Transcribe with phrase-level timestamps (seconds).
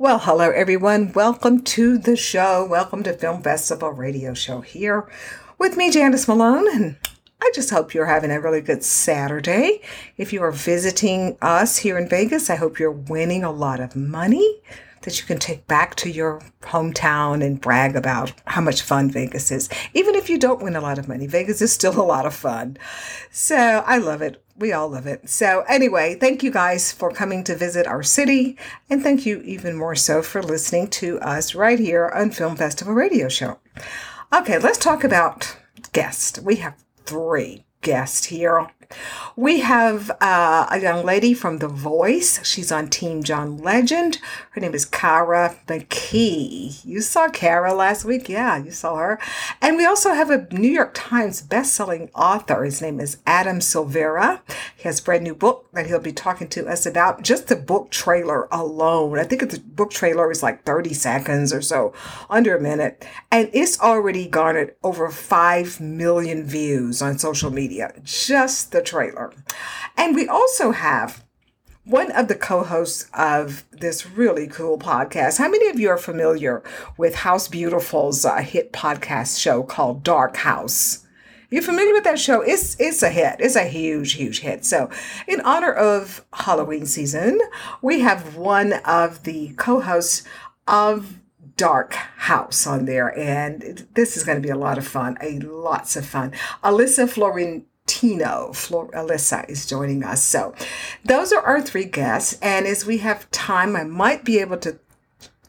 [0.00, 1.12] Well, hello everyone.
[1.12, 2.64] Welcome to the show.
[2.64, 5.06] Welcome to Film Festival Radio Show here
[5.58, 6.96] with me, Janice Malone, and
[7.42, 9.82] I just hope you're having a really good Saturday.
[10.16, 13.94] If you are visiting us here in Vegas, I hope you're winning a lot of
[13.94, 14.62] money
[15.02, 19.50] that you can take back to your hometown and brag about how much fun Vegas
[19.50, 19.68] is.
[19.94, 22.34] Even if you don't win a lot of money, Vegas is still a lot of
[22.34, 22.76] fun.
[23.30, 24.42] So I love it.
[24.56, 25.26] We all love it.
[25.28, 28.58] So, anyway, thank you guys for coming to visit our city.
[28.90, 32.92] And thank you even more so for listening to us right here on Film Festival
[32.92, 33.58] Radio Show.
[34.34, 35.56] Okay, let's talk about
[35.92, 36.38] guests.
[36.40, 36.74] We have
[37.06, 38.70] three guests here.
[39.36, 42.44] We have uh, a young lady from The Voice.
[42.44, 44.18] She's on Team John Legend.
[44.50, 46.84] Her name is Kara McKee.
[46.84, 48.28] You saw Kara last week?
[48.28, 49.20] Yeah, you saw her.
[49.62, 52.64] And we also have a New York Times best-selling author.
[52.64, 54.40] His name is Adam Silvera.
[54.76, 57.22] He has a brand new book that he'll be talking to us about.
[57.22, 59.18] Just the book trailer alone.
[59.18, 61.92] I think the book trailer is like 30 seconds or so,
[62.28, 63.06] under a minute.
[63.30, 67.94] And it's already garnered over 5 million views on social media.
[68.02, 69.32] Just the trailer.
[69.96, 71.24] And we also have
[71.84, 75.38] one of the co-hosts of this really cool podcast.
[75.38, 76.62] How many of you are familiar
[76.96, 81.06] with House Beautiful's uh, hit podcast show called Dark House?
[81.50, 82.42] You familiar with that show?
[82.42, 83.36] It's it's a hit.
[83.40, 84.64] It's a huge, huge hit.
[84.64, 84.88] So,
[85.26, 87.40] in honor of Halloween season,
[87.82, 90.22] we have one of the co-hosts
[90.68, 91.18] of
[91.56, 95.18] Dark House on there, and this is going to be a lot of fun.
[95.20, 96.32] A lots of fun.
[96.62, 100.22] Alyssa Florentino, Flor- Alyssa is joining us.
[100.22, 100.54] So,
[101.04, 104.78] those are our three guests, and as we have time, I might be able to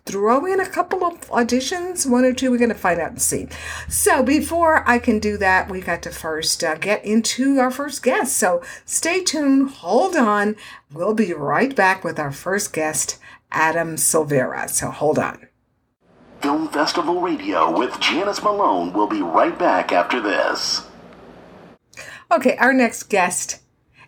[0.06, 2.52] throw in a couple of auditions, one or two.
[2.52, 3.48] We're going to find out and see.
[3.88, 8.04] So before I can do that, we got to first uh, get into our first
[8.04, 8.38] guest.
[8.38, 10.56] So stay tuned, hold on.
[10.92, 13.20] We'll be right back with our first guest,
[13.52, 14.70] Adam Silvera.
[14.70, 15.48] So hold on.
[16.42, 20.82] Film Festival Radio with Janice Malone will be right back after this.
[22.32, 23.60] Okay, our next guest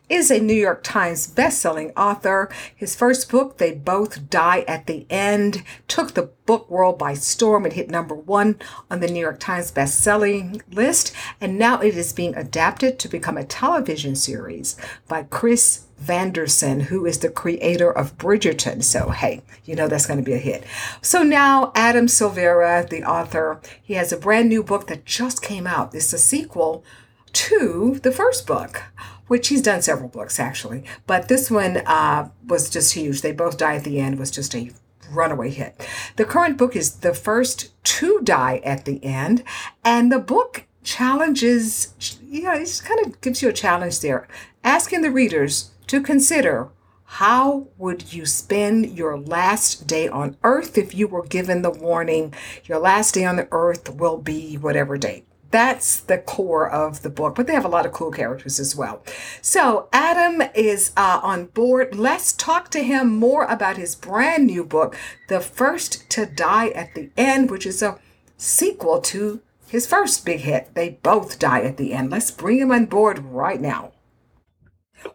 [0.08, 2.50] is a New York Times bestselling author.
[2.74, 7.66] His first book, They Both Die at the End, took the book world by storm.
[7.66, 12.14] It hit number one on the New York Times bestselling list, and now it is
[12.14, 14.78] being adapted to become a television series
[15.10, 18.86] by Chris Van Dusen, who is the creator of Bridgerton.
[18.86, 20.64] So, hey, you know that's going to be a hit.
[21.02, 25.68] So now Adam Silvera, the author, he has a brand new book that just came
[25.68, 25.94] out.
[25.94, 26.86] It's a sequel
[27.34, 28.84] to the first book,
[29.28, 33.22] which he's done several books actually, but this one uh, was just huge.
[33.22, 34.72] They both die at the end was just a
[35.12, 35.88] runaway hit.
[36.16, 39.44] The current book is the first to die at the end,
[39.84, 41.94] and the book challenges.
[42.22, 44.28] Yeah, it just kind of gives you a challenge there,
[44.64, 46.70] asking the readers to consider.
[47.18, 52.34] How would you spend your last day on earth if you were given the warning
[52.66, 55.28] your last day on the earth will be whatever date?
[55.54, 58.76] That's the core of the book, but they have a lot of cool characters as
[58.76, 59.04] well.
[59.40, 61.94] So, Adam is uh, on board.
[61.94, 64.98] Let's talk to him more about his brand new book,
[65.30, 68.00] The First to Die at the End, which is a
[68.36, 70.74] sequel to his first big hit.
[70.74, 72.10] They both die at the end.
[72.10, 73.92] Let's bring him on board right now.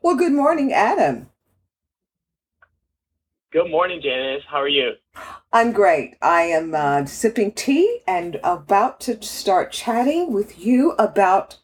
[0.02, 1.30] Well, good morning, Adam.
[3.50, 4.44] Good morning, Janice.
[4.48, 4.92] How are you?
[5.52, 6.16] I'm great.
[6.20, 11.58] I am uh, sipping tea and about to start chatting with you about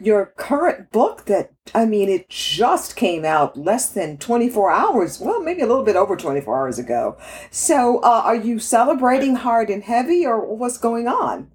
[0.00, 5.20] your current book that, I mean, it just came out less than 24 hours.
[5.20, 7.16] Well, maybe a little bit over 24 hours ago.
[7.50, 11.50] So, uh, are you celebrating hard and heavy or what's going on?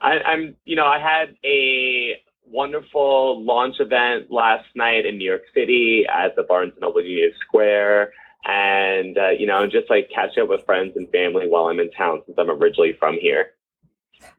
[0.00, 5.42] I, I'm, you know, I had a wonderful launch event last night in New York
[5.54, 8.12] City at the Barnes and Noble Union Square,
[8.44, 11.90] and uh, you know, just like catch up with friends and family while I'm in
[11.90, 13.52] town since I'm originally from here.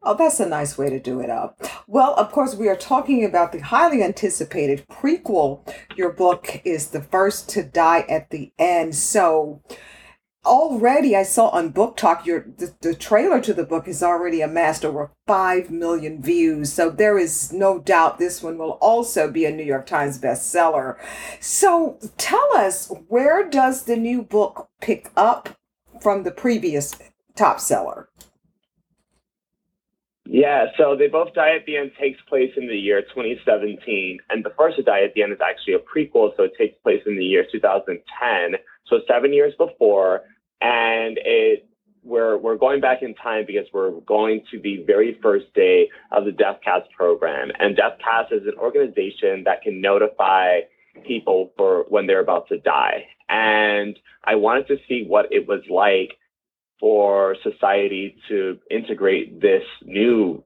[0.01, 1.61] Oh, that's a nice way to do it up.
[1.87, 5.67] Well, of course, we are talking about the highly anticipated prequel.
[5.95, 8.95] Your book is the first to die at the end.
[8.95, 9.61] So,
[10.45, 14.83] already I saw on BookTok your the, the trailer to the book has already amassed
[14.85, 16.73] over 5 million views.
[16.73, 20.97] So there is no doubt this one will also be a New York Times bestseller.
[21.39, 25.57] So tell us where does the new book pick up
[26.01, 26.95] from the previous
[27.35, 28.09] top seller?
[30.25, 34.43] Yeah, so They Both Die at the End takes place in the year 2017, and
[34.43, 37.01] The First to Die at the End is actually a prequel, so it takes place
[37.05, 38.55] in the year 2010,
[38.87, 40.21] so seven years before,
[40.63, 41.67] and it
[42.03, 46.25] we're we're going back in time because we're going to the very first day of
[46.25, 50.61] the DeathCast program, and DeathCast is an organization that can notify
[51.05, 55.61] people for when they're about to die, and I wanted to see what it was
[55.69, 56.17] like
[56.79, 60.43] for society to integrate this new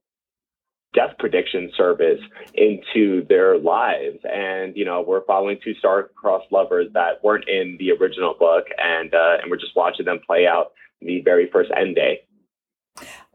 [1.00, 2.22] death prediction service
[2.56, 4.20] into their lives.
[4.24, 9.14] And, you know, we're following two star-crossed lovers that weren't in the original book, and,
[9.14, 10.68] uh, and we're just watching them play out
[11.02, 12.14] the very first end day.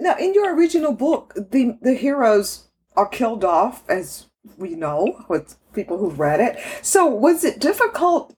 [0.00, 2.49] Now, in your original book, the, the heroes
[2.97, 4.26] are killed off, as
[4.58, 6.58] we know with people who've read it.
[6.82, 8.35] So was it difficult,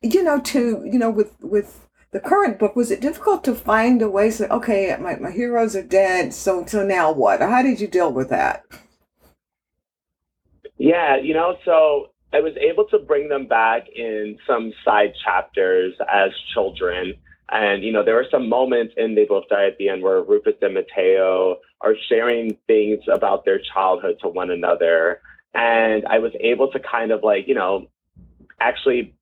[0.00, 0.60] you know, to,
[0.90, 4.52] you know, with, with the current book, was it difficult to find a way to
[4.52, 7.40] okay, my, my heroes are dead, so so now what?
[7.40, 8.64] How did you deal with that?
[10.78, 15.94] Yeah, you know, so I was able to bring them back in some side chapters
[16.12, 17.14] as children.
[17.50, 20.22] And, you know, there were some moments in They Both Die at the End where
[20.22, 25.20] Rufus and Mateo are sharing things about their childhood to one another.
[25.52, 27.88] And I was able to kind of like, you know,
[28.58, 29.14] actually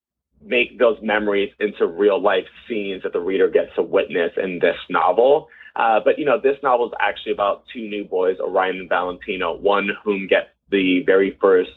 [0.43, 4.77] make those memories into real life scenes that the reader gets to witness in this
[4.89, 5.49] novel.
[5.77, 9.57] Uh, but you know, this novel is actually about two new boys, Orion and Valentino,
[9.57, 11.71] one whom gets the very first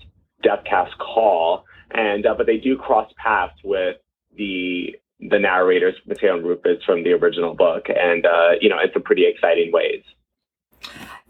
[0.43, 3.97] Deathcast call, and uh, but they do cross paths with
[4.35, 8.91] the the narrators, Mateo and Rufus, from the original book, and uh, you know, in
[8.91, 10.03] some pretty exciting ways.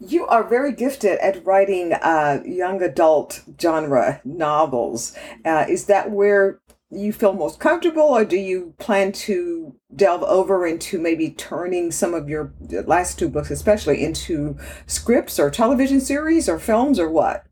[0.00, 5.16] You are very gifted at writing uh, young adult genre novels.
[5.44, 6.60] Uh, is that where
[6.96, 12.14] you feel most comfortable, or do you plan to delve over into maybe turning some
[12.14, 12.52] of your
[12.86, 14.56] last two books, especially into
[14.86, 17.44] scripts or television series or films or what?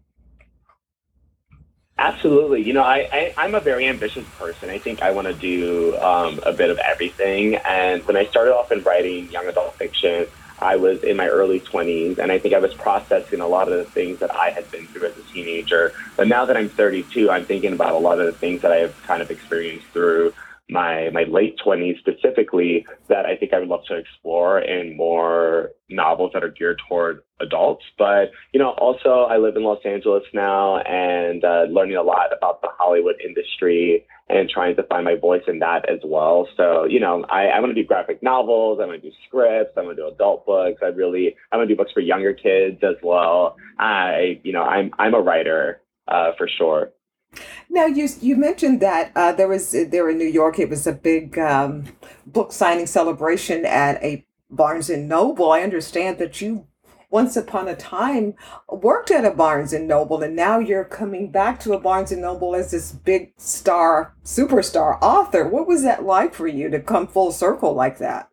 [1.98, 2.62] Absolutely.
[2.62, 4.70] You know, I, I, am a very ambitious person.
[4.70, 7.56] I think I want to do um, a bit of everything.
[7.56, 10.26] And when I started off in writing young adult fiction,
[10.62, 13.78] I was in my early 20s, and I think I was processing a lot of
[13.78, 15.92] the things that I had been through as a teenager.
[16.16, 18.76] But now that I'm 32, I'm thinking about a lot of the things that I
[18.76, 20.32] have kind of experienced through
[20.70, 25.72] my my late 20s specifically that I think I would love to explore in more
[25.90, 27.84] novels that are geared toward adults.
[27.98, 32.28] But you know, also I live in Los Angeles now and uh, learning a lot
[32.36, 36.48] about the Hollywood industry and trying to find my voice in that as well.
[36.56, 38.80] So you know, I, I want to do graphic novels.
[38.82, 39.76] I want to do scripts.
[39.76, 40.80] I want to do adult books.
[40.82, 43.56] I really I want to do books for younger kids as well.
[43.78, 46.92] I you know I'm I'm a writer uh, for sure.
[47.70, 50.58] Now you you mentioned that uh, there was there in New York.
[50.58, 51.84] It was a big um,
[52.26, 55.50] book signing celebration at a Barnes and Noble.
[55.50, 56.66] I understand that you
[57.12, 58.34] once upon a time
[58.68, 62.22] worked at a Barnes and Noble, and now you're coming back to a Barnes and
[62.22, 65.46] Noble as this big star, superstar author.
[65.46, 68.30] What was that like for you to come full circle like that?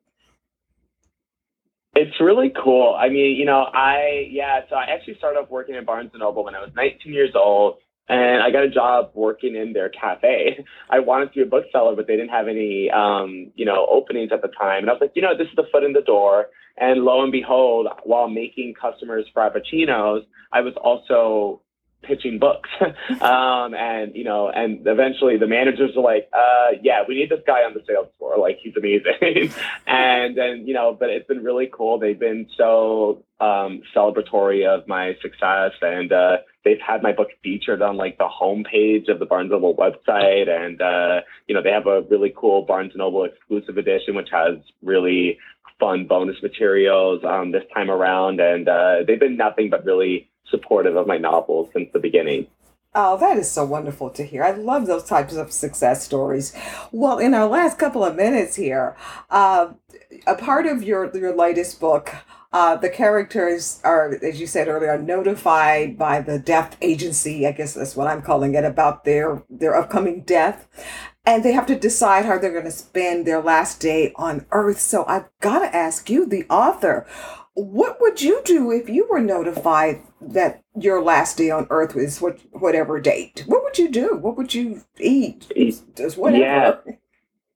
[1.95, 2.95] It's really cool.
[2.97, 4.61] I mean, you know, I yeah.
[4.69, 7.31] So I actually started off working at Barnes and Noble when I was 19 years
[7.35, 7.79] old
[8.09, 10.65] and I got a job working in their cafe.
[10.89, 14.31] I wanted to be a bookseller, but they didn't have any, um, you know, openings
[14.33, 14.79] at the time.
[14.79, 16.47] And I was like, you know, this is the foot in the door.
[16.77, 21.61] And lo and behold, while making customers frappuccinos, I was also
[22.01, 22.69] pitching books.
[23.21, 27.41] um, and, you know, and eventually the managers are like, uh, yeah, we need this
[27.45, 28.37] guy on the sales floor.
[28.39, 29.53] Like, he's amazing.
[29.87, 31.99] and then, you know, but it's been really cool.
[31.99, 35.73] They've been so um, celebratory of my success.
[35.81, 39.75] And uh, they've had my book featured on like the homepage of the Barnes Noble
[39.75, 40.49] website.
[40.49, 44.57] And, uh, you know, they have a really cool Barnes Noble exclusive edition, which has
[44.81, 45.37] really
[45.79, 48.39] fun bonus materials um, this time around.
[48.39, 52.47] And uh, they've been nothing but really supportive of my novels since the beginning.
[52.95, 54.43] Oh, that is so wonderful to hear.
[54.43, 56.55] I love those types of success stories.
[56.91, 58.95] Well, in our last couple of minutes here,
[59.29, 59.73] uh,
[60.25, 62.15] a part of your your latest book,
[62.51, 67.45] uh, the characters are, as you said earlier, notified by the death agency.
[67.45, 70.67] I guess that's what I'm calling it about their their upcoming death,
[71.27, 74.79] and they have to decide how they're going to spend their last day on Earth.
[74.79, 77.05] So I've got to ask you, the author,
[77.53, 82.21] what would you do if you were notified that your last day on earth was
[82.21, 83.43] what whatever date?
[83.47, 84.15] What would you do?
[84.15, 85.47] What would you eat?
[85.95, 86.81] Just whatever.
[86.87, 86.93] Yeah.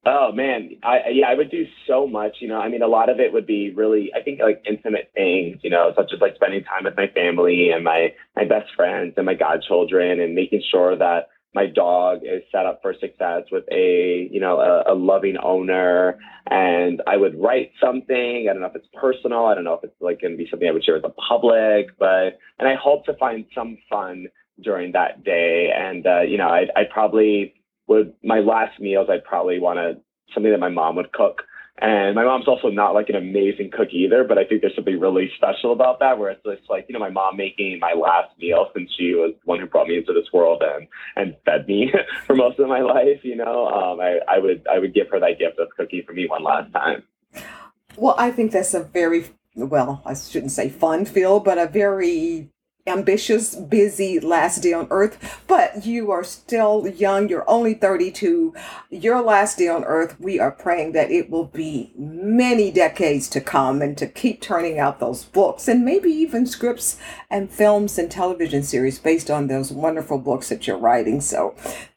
[0.05, 2.37] Oh man, I yeah, I would do so much.
[2.41, 5.11] You know, I mean, a lot of it would be really, I think, like intimate
[5.15, 5.59] things.
[5.63, 9.13] You know, such as like spending time with my family and my my best friends
[9.15, 13.63] and my godchildren, and making sure that my dog is set up for success with
[13.71, 16.19] a you know a, a loving owner.
[16.49, 18.47] And I would write something.
[18.49, 19.45] I don't know if it's personal.
[19.45, 21.09] I don't know if it's like going to be something I would share with the
[21.09, 24.27] public, but and I hope to find some fun
[24.61, 25.69] during that day.
[25.75, 27.53] And uh, you know, I I probably
[27.87, 30.01] would my last meals I'd probably want to
[30.33, 31.43] something that my mom would cook.
[31.81, 34.99] And my mom's also not like an amazing cook either, but I think there's something
[34.99, 38.29] really special about that where it's just like, you know, my mom making my last
[38.39, 41.67] meal since she was the one who brought me into this world and, and fed
[41.67, 41.91] me
[42.27, 45.19] for most of my life, you know, um, I, I would, I would give her
[45.19, 47.03] that gift of cooking for me one last time.
[47.97, 49.25] Well, I think that's a very
[49.55, 52.49] well, I shouldn't say fun feel, but a very
[52.85, 57.29] ambitious, busy last day on earth, but you are still young.
[57.29, 58.53] You're only 32.
[58.89, 63.41] Your last day on earth, we are praying that it will be many decades to
[63.41, 66.97] come and to keep turning out those books and maybe even scripts
[67.29, 71.21] and films and television series based on those wonderful books that you're writing.
[71.21, 71.55] So,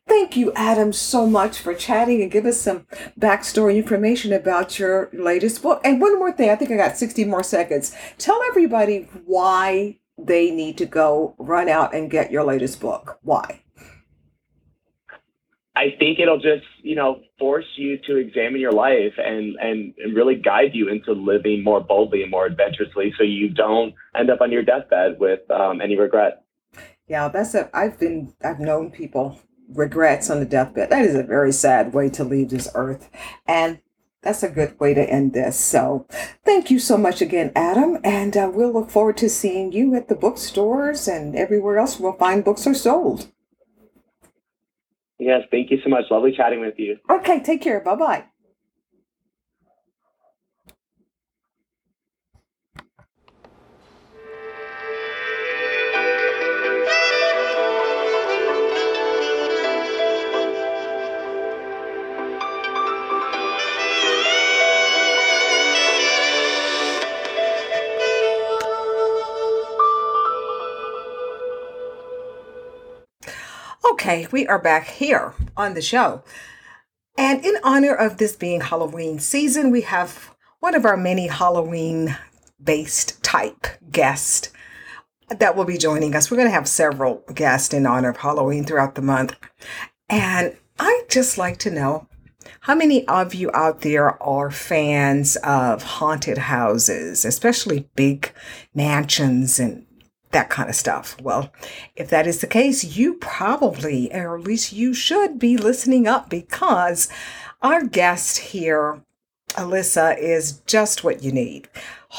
[0.09, 2.87] Thank you, Adam, so much for chatting and give us some
[3.19, 5.81] backstory information about your latest book.
[5.83, 7.93] And one more thing, I think I got 60 more seconds.
[8.17, 13.19] Tell everybody why they need to go run out and get your latest book.
[13.23, 13.63] Why?
[15.77, 20.17] I think it'll just, you know, force you to examine your life and, and, and
[20.17, 24.41] really guide you into living more boldly and more adventurously so you don't end up
[24.41, 26.45] on your deathbed with um, any regret.
[27.09, 30.89] Yeah, that's a, I've been, I've known people regrets on the deathbed.
[30.89, 33.11] That is a very sad way to leave this earth.
[33.47, 33.81] And
[34.27, 35.59] that's a good way to end this.
[35.59, 36.07] So,
[36.45, 37.99] thank you so much again, Adam.
[38.05, 42.13] And uh, we'll look forward to seeing you at the bookstores and everywhere else we'll
[42.13, 43.29] find books are sold.
[45.19, 46.05] Yes, thank you so much.
[46.11, 46.99] Lovely chatting with you.
[47.09, 47.81] Okay, take care.
[47.81, 48.25] Bye bye.
[74.07, 76.23] Okay, we are back here on the show.
[77.19, 82.17] And in honor of this being Halloween season, we have one of our many Halloween
[82.63, 84.51] based type guests
[85.29, 86.31] that will be joining us.
[86.31, 89.35] We're going to have several guests in honor of Halloween throughout the month.
[90.09, 92.07] And I'd just like to know
[92.61, 98.33] how many of you out there are fans of haunted houses, especially big
[98.73, 99.86] mansions and
[100.37, 101.17] that kind of stuff.
[101.23, 101.51] Well,
[101.97, 106.29] if that is the case, you probably, or at least you should be listening up
[106.29, 107.09] because
[107.63, 109.01] our guest here,
[109.53, 111.71] Alyssa, is just what you need.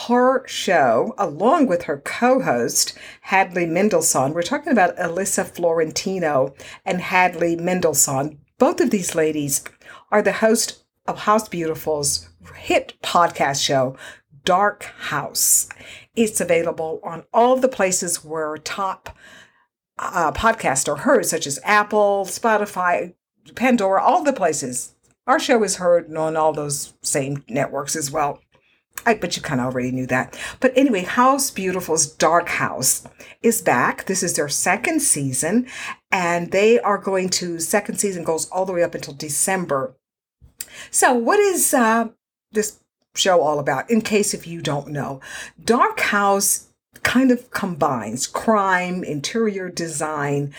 [0.07, 6.99] Her show, along with her co host, Hadley Mendelsohn, we're talking about Alyssa Florentino and
[6.99, 8.39] Hadley Mendelsohn.
[8.57, 9.63] Both of these ladies
[10.11, 13.95] are the host of House Beautiful's hit podcast show,
[14.43, 15.69] Dark House.
[16.17, 19.15] It's available on all the places where top
[19.99, 23.13] uh, podcasts are heard, such as Apple, Spotify,
[23.55, 24.95] Pandora, all the places.
[25.27, 28.41] Our show is heard on all those same networks as well.
[29.05, 30.37] I bet you kind of already knew that.
[30.59, 33.07] But anyway, House Beautiful's Dark House
[33.43, 34.05] is back.
[34.05, 35.67] This is their second season,
[36.11, 39.95] and they are going to, second season goes all the way up until December.
[40.89, 42.09] So, what is uh,
[42.51, 42.79] this
[43.17, 45.19] show all about, in case if you don't know.
[45.63, 46.67] Dark House
[47.03, 50.53] kind of combines crime, interior design,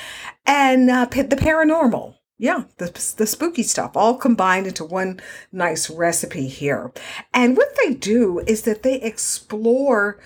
[0.47, 2.15] and uh, the paranormal.
[2.41, 2.87] Yeah, the,
[3.17, 6.93] the spooky stuff all combined into one nice recipe here.
[7.35, 10.21] And what they do is that they explore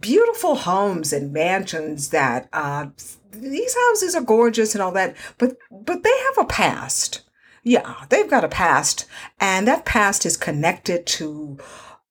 [0.00, 2.86] beautiful homes and mansions that uh,
[3.32, 7.27] these houses are gorgeous and all that, but but they have a past
[7.62, 9.06] yeah, they've got a past,
[9.40, 11.58] and that past is connected to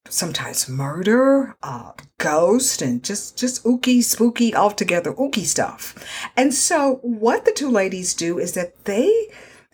[0.10, 5.96] sometimes murder, uh, ghost, and just just ooky, spooky, altogether ooky stuff.
[6.36, 9.28] And so, what the two ladies do is that they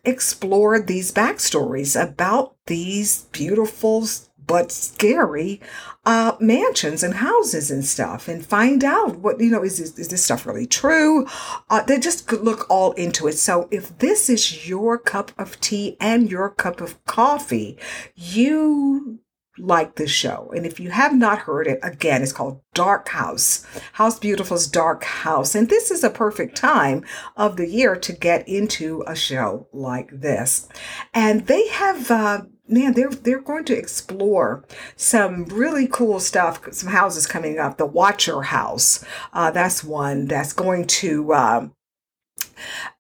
[0.05, 4.05] explore these backstories about these beautiful
[4.45, 5.61] but scary
[6.05, 10.09] uh, mansions and houses and stuff and find out what you know is this, is
[10.09, 11.25] this stuff really true
[11.69, 15.59] uh, they just could look all into it so if this is your cup of
[15.59, 17.77] tea and your cup of coffee
[18.15, 19.19] you
[19.57, 20.51] like this show.
[20.55, 23.65] And if you have not heard it, again, it's called Dark House.
[23.93, 25.53] House Beautiful's Dark House.
[25.53, 30.09] And this is a perfect time of the year to get into a show like
[30.11, 30.67] this.
[31.13, 32.41] And they have uh,
[32.73, 34.63] man, they're they're going to explore
[34.95, 36.61] some really cool stuff.
[36.71, 37.77] Some houses coming up.
[37.77, 39.03] The Watcher House,
[39.33, 41.33] uh, that's one that's going to.
[41.33, 41.73] Um,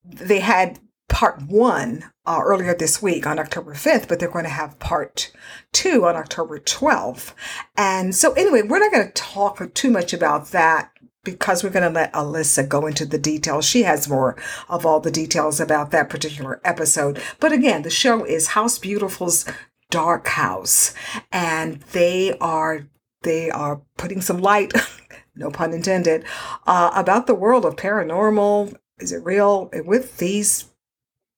[0.05, 4.49] they had part one uh, earlier this week on October 5th, but they're going to
[4.49, 5.31] have part
[5.71, 7.33] two on October 12th.
[7.77, 10.92] And so, anyway, we're not going to talk too much about that
[11.23, 13.65] because we're going to let Alyssa go into the details.
[13.65, 14.35] She has more
[14.67, 17.21] of all the details about that particular episode.
[17.39, 19.45] But again, the show is House Beautiful's
[19.89, 20.93] Dark House,
[21.31, 22.87] and they are
[23.21, 24.73] they are putting some light,
[25.35, 26.25] no pun intended,
[26.67, 28.75] uh, about the world of paranormal.
[28.99, 30.65] Is it real with these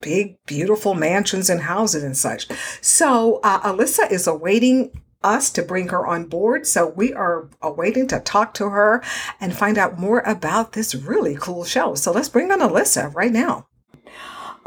[0.02, 2.48] big, beautiful mansions and houses and such?
[2.82, 4.92] So uh, Alyssa is awaiting
[5.26, 6.68] us to bring her on board.
[6.68, 9.04] So we are awaiting to talk to her
[9.42, 11.96] and find out more about this really cool show.
[11.96, 13.68] So let's bring on Alyssa right now.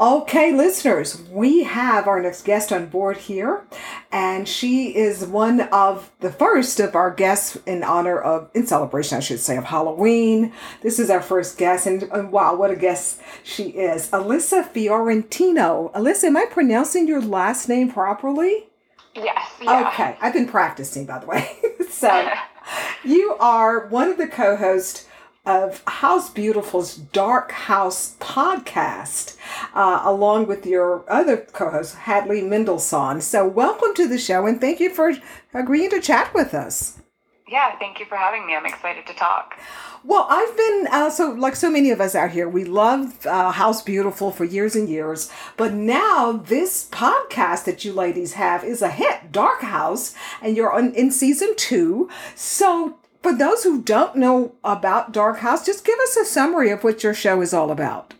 [0.01, 3.65] Okay, listeners, we have our next guest on board here,
[4.13, 9.17] and she is one of the first of our guests in honor of, in celebration,
[9.17, 10.53] I should say, of Halloween.
[10.81, 14.09] This is our first guest, and, and wow, what a guest she is.
[14.11, 15.91] Alyssa Fiorentino.
[15.93, 18.68] Alyssa, am I pronouncing your last name properly?
[19.15, 19.51] Yes.
[19.61, 19.89] Yeah.
[19.89, 21.49] Okay, I've been practicing, by the way.
[21.89, 22.31] so,
[23.03, 25.07] you are one of the co hosts
[25.45, 29.35] of House Beautiful's Dark House podcast,
[29.73, 33.21] uh, along with your other co host, Hadley Mendelsohn.
[33.21, 35.13] So, welcome to the show and thank you for
[35.53, 36.99] agreeing to chat with us.
[37.47, 37.77] Yeah.
[37.79, 38.55] Thank you for having me.
[38.55, 39.55] I'm excited to talk.
[40.03, 42.47] Well, I've been uh, so like so many of us out here.
[42.47, 47.91] We loved uh, House Beautiful for years and years, but now this podcast that you
[47.91, 52.09] ladies have is a hit, Dark House, and you're on in season two.
[52.33, 56.83] So, for those who don't know about Dark House, just give us a summary of
[56.85, 58.13] what your show is all about.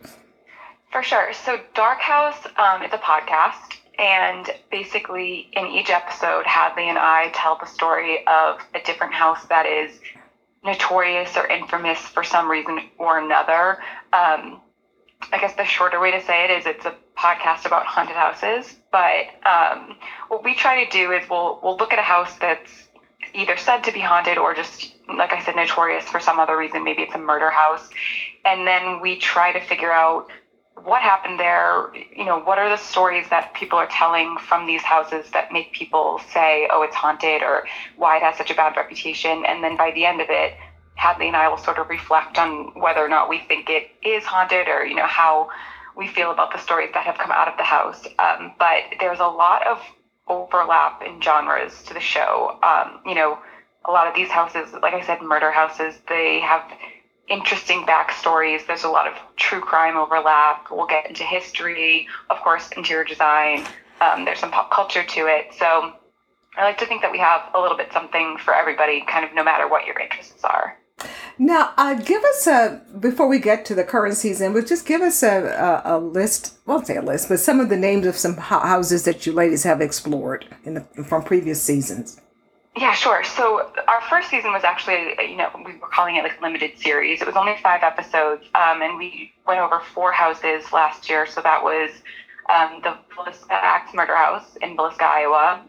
[0.92, 1.32] For sure.
[1.32, 7.30] So, Dark House um, is a podcast, and basically, in each episode, Hadley and I
[7.32, 9.98] tell the story of a different house that is
[10.62, 13.78] notorious or infamous for some reason or another.
[14.12, 14.60] Um,
[15.32, 18.74] I guess the shorter way to say it is it's a podcast about haunted houses.
[18.90, 19.94] But um,
[20.28, 22.88] what we try to do is we'll we'll look at a house that's
[23.32, 26.84] either said to be haunted or just like I said, notorious for some other reason.
[26.84, 27.88] Maybe it's a murder house,
[28.44, 30.28] and then we try to figure out
[30.84, 31.90] what happened there.
[32.14, 35.72] You know, what are the stories that people are telling from these houses that make
[35.72, 37.64] people say, "Oh, it's haunted," or
[37.96, 39.44] why it has such a bad reputation.
[39.46, 40.54] And then by the end of it,
[40.94, 44.24] Hadley and I will sort of reflect on whether or not we think it is
[44.24, 45.48] haunted, or you know how
[45.96, 48.06] we feel about the stories that have come out of the house.
[48.18, 49.80] Um, but there's a lot of
[50.28, 52.58] overlap in genres to the show.
[52.62, 53.38] Um, you know,
[53.84, 56.62] a lot of these houses, like I said, murder houses, they have
[57.30, 58.66] interesting backstories.
[58.66, 60.66] There's a lot of true crime overlap.
[60.70, 63.64] We'll get into history, of course, interior design.
[64.00, 65.54] Um, there's some pop culture to it.
[65.58, 65.94] So
[66.58, 69.34] I like to think that we have a little bit something for everybody, kind of
[69.34, 70.76] no matter what your interests are.
[71.38, 75.00] Now, uh, give us a before we get to the current season, but just give
[75.00, 76.58] us a, a, a list.
[76.66, 79.62] Well, say a list, but some of the names of some houses that you ladies
[79.62, 82.20] have explored in the, from previous seasons.
[82.76, 83.24] Yeah, sure.
[83.24, 87.20] So our first season was actually, you know, we were calling it like limited series.
[87.20, 91.26] It was only five episodes, um, and we went over four houses last year.
[91.26, 91.90] So that was
[92.48, 95.62] um, the Villisca Axe Murder House in Villisca, Iowa,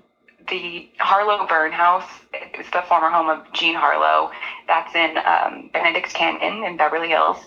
[0.50, 2.08] the Harlow Bern House.
[2.34, 4.32] It's the former home of Jean Harlow.
[4.68, 7.38] That's in um, Benedict Canyon in Beverly Hills.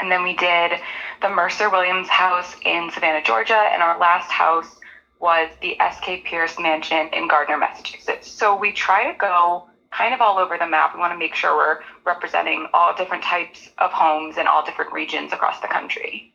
[0.00, 0.72] And then we did
[1.20, 4.79] the Mercer Williams House in Savannah, Georgia, and our last house
[5.20, 6.22] was the S.K.
[6.22, 8.30] Pierce Mansion in Gardner, Massachusetts.
[8.30, 10.94] So we try to go kind of all over the map.
[10.94, 14.92] We want to make sure we're representing all different types of homes in all different
[14.92, 16.32] regions across the country.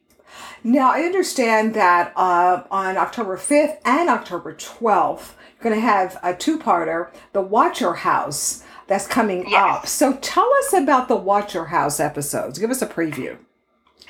[0.63, 6.17] Now, I understand that uh, on October 5th and October 12th, you're going to have
[6.21, 9.75] a two parter, The Watcher House, that's coming Yes.
[9.77, 9.87] up.
[9.87, 12.59] So tell us about the Watcher House episodes.
[12.59, 13.37] Give us a preview.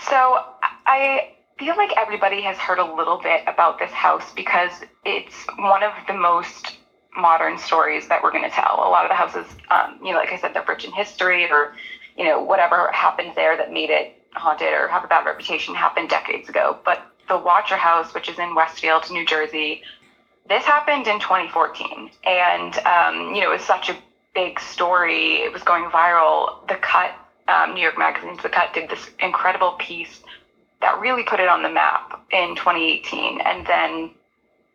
[0.09, 0.39] So
[0.85, 5.83] I feel like everybody has heard a little bit about this house because it's one
[5.83, 6.73] of the most
[7.15, 8.83] modern stories that we're going to tell.
[8.85, 11.49] A lot of the houses, um, you know, like I said, they're rich in history
[11.49, 11.71] or,
[12.17, 16.09] you know, whatever happened there that made it haunted or have a bad reputation happened
[16.09, 16.77] decades ago.
[16.83, 19.81] But the Watcher House, which is in Westfield, New Jersey,
[20.49, 22.09] this happened in 2014.
[22.25, 23.97] And, um, you know, it was such a
[24.33, 25.35] big story.
[25.37, 26.67] It was going viral.
[26.67, 27.11] The Cut,
[27.47, 30.19] um, New York Magazine's The Cut did this incredible piece
[30.81, 33.41] that really put it on the map in 2018.
[33.41, 34.11] And then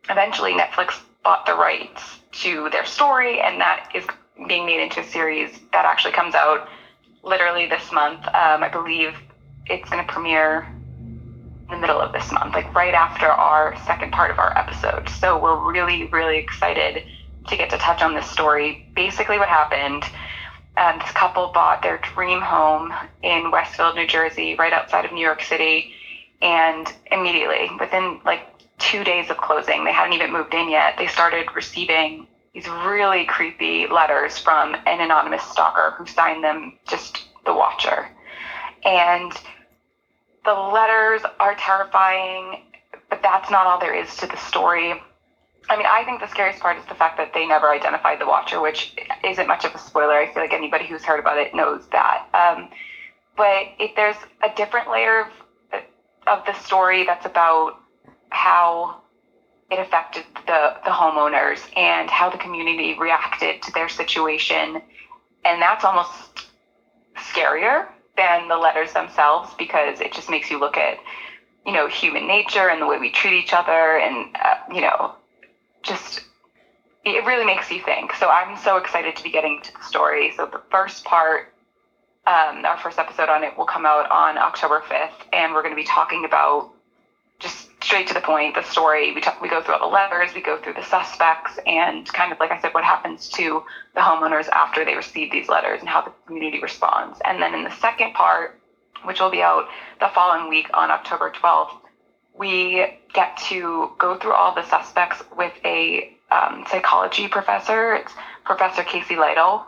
[0.09, 4.05] eventually Netflix bought the rights to their story, and that is
[4.47, 6.67] being made into a series that actually comes out
[7.23, 8.25] literally this month.
[8.27, 9.15] Um, I believe
[9.67, 10.67] it's going to premiere
[11.71, 15.07] in the middle of this month, like right after our second part of our episode.
[15.09, 17.03] So we're really, really excited
[17.47, 18.87] to get to touch on this story.
[18.95, 20.03] Basically, what happened
[20.77, 25.21] um, this couple bought their dream home in Westfield, New Jersey, right outside of New
[25.21, 25.91] York City.
[26.41, 28.41] And immediately, within like
[28.79, 33.25] two days of closing, they hadn't even moved in yet, they started receiving these really
[33.25, 38.09] creepy letters from an anonymous stalker who signed them just the Watcher.
[38.83, 39.31] And
[40.43, 42.63] the letters are terrifying,
[43.09, 45.01] but that's not all there is to the story.
[45.71, 48.25] I mean, I think the scariest part is the fact that they never identified the
[48.25, 50.15] Watcher, which isn't much of a spoiler.
[50.15, 52.27] I feel like anybody who's heard about it knows that.
[52.33, 52.67] Um,
[53.37, 55.81] but if there's a different layer of,
[56.27, 57.79] of the story that's about
[58.31, 59.01] how
[59.69, 64.81] it affected the, the homeowners and how the community reacted to their situation.
[65.45, 66.47] And that's almost
[67.15, 70.97] scarier than the letters themselves because it just makes you look at,
[71.65, 75.15] you know, human nature and the way we treat each other and, uh, you know,
[75.83, 76.21] just
[77.03, 78.13] it really makes you think.
[78.13, 80.33] So I'm so excited to be getting to the story.
[80.37, 81.53] So the first part,
[82.27, 85.73] um, our first episode on it will come out on October 5th, and we're going
[85.73, 86.69] to be talking about
[87.39, 89.13] just straight to the point, the story.
[89.15, 92.31] We talk, we go through all the letters, we go through the suspects, and kind
[92.31, 93.63] of like I said, what happens to
[93.95, 97.19] the homeowners after they receive these letters and how the community responds.
[97.25, 98.59] And then in the second part,
[99.05, 99.67] which will be out
[99.99, 101.79] the following week on October 12th,
[102.37, 107.93] we get to go through all the suspects with a um, psychology professor.
[107.95, 108.13] It's
[108.45, 109.65] Professor Casey Lytle.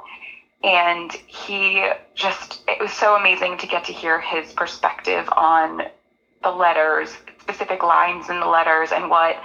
[0.63, 5.83] And he just, it was so amazing to get to hear his perspective on
[6.41, 9.35] the letters, specific lines in the letters, and what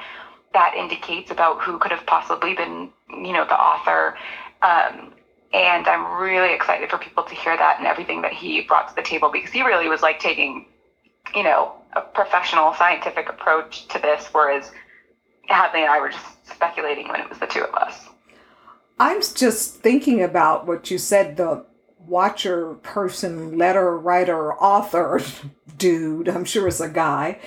[0.54, 4.16] that indicates about who could have possibly been, you know, the author.
[4.62, 5.12] Um,
[5.52, 8.94] and I'm really excited for people to hear that and everything that he brought to
[8.94, 10.66] the table because he really was like taking,
[11.34, 14.72] you know, a professional scientific approach to this, whereas
[15.46, 18.08] Hadley and I were just speculating when it was the two of us.
[19.00, 21.64] I'm just thinking about what you said the
[22.06, 25.20] watcher person, letter writer, author
[25.78, 27.38] dude, I'm sure it's a guy,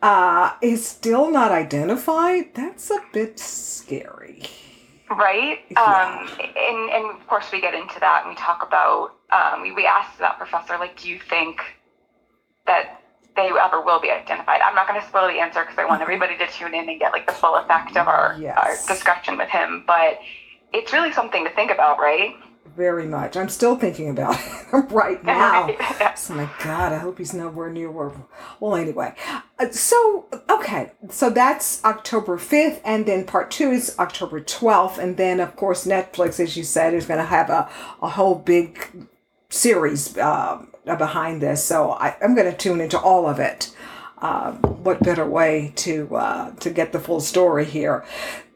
[0.00, 2.54] uh, is still not identified.
[2.54, 4.44] That's a bit scary.
[5.10, 5.60] Right?
[5.70, 5.80] Yeah.
[5.82, 9.72] Um, and, and of course, we get into that and we talk about, um, we,
[9.72, 11.60] we asked that professor, like, do you think
[12.66, 13.01] that
[13.36, 14.60] they ever will be identified?
[14.60, 16.98] I'm not going to spoil the answer because I want everybody to tune in and
[17.00, 18.56] get like the full effect of our, Yes.
[18.58, 19.84] our discussion with him.
[19.86, 20.18] But
[20.72, 22.34] it's really something to think about, right?
[22.76, 23.36] Very much.
[23.36, 25.68] I'm still thinking about it right now.
[25.78, 28.12] Oh my God, I hope he's nowhere near where.
[28.60, 29.14] Well, anyway.
[29.58, 30.92] Uh, So, okay.
[31.10, 34.96] So that's October 5th, and then part two is October 12th.
[34.96, 37.68] And then, of course, Netflix, as you said, is going to have a,
[38.00, 38.88] a whole big
[39.50, 41.64] series um, behind this.
[41.64, 43.74] So I, I'm going to tune into all of it.
[44.18, 48.04] Um, what better way to uh, to get the full story here?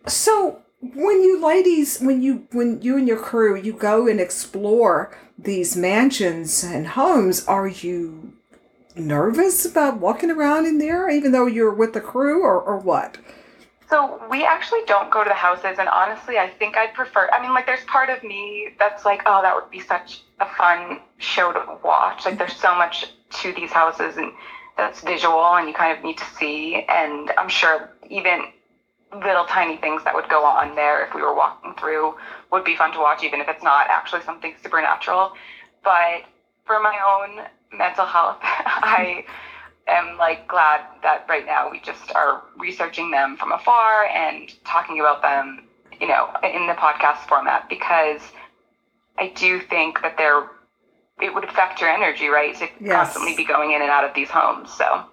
[0.06, 5.16] So when you ladies, when you when you and your crew you go and explore
[5.38, 8.32] these mansions and homes, are you
[8.94, 13.18] nervous about walking around in there, even though you're with the crew, or or what?
[13.88, 17.28] So we actually don't go to the houses, and honestly, I think I'd prefer.
[17.32, 20.46] I mean, like, there's part of me that's like, oh, that would be such a
[20.46, 22.24] fun show to watch.
[22.26, 23.06] Like, there's so much
[23.42, 24.32] to these houses, and
[24.76, 26.84] that's visual, and you kind of need to see.
[26.88, 28.46] And I'm sure even
[29.14, 32.16] little tiny things that would go on there if we were walking through
[32.50, 35.32] would be fun to watch, even if it's not actually something supernatural.
[35.84, 36.24] But
[36.64, 39.24] for my own mental health, I
[39.88, 45.00] am like glad that right now we just are researching them from afar and talking
[45.00, 45.66] about them,
[46.00, 48.20] you know, in the podcast format because
[49.18, 50.50] I do think that they're
[51.20, 52.54] it would affect your energy, right?
[52.56, 52.94] To Yes.
[52.94, 54.70] constantly be going in and out of these homes.
[54.72, 55.04] So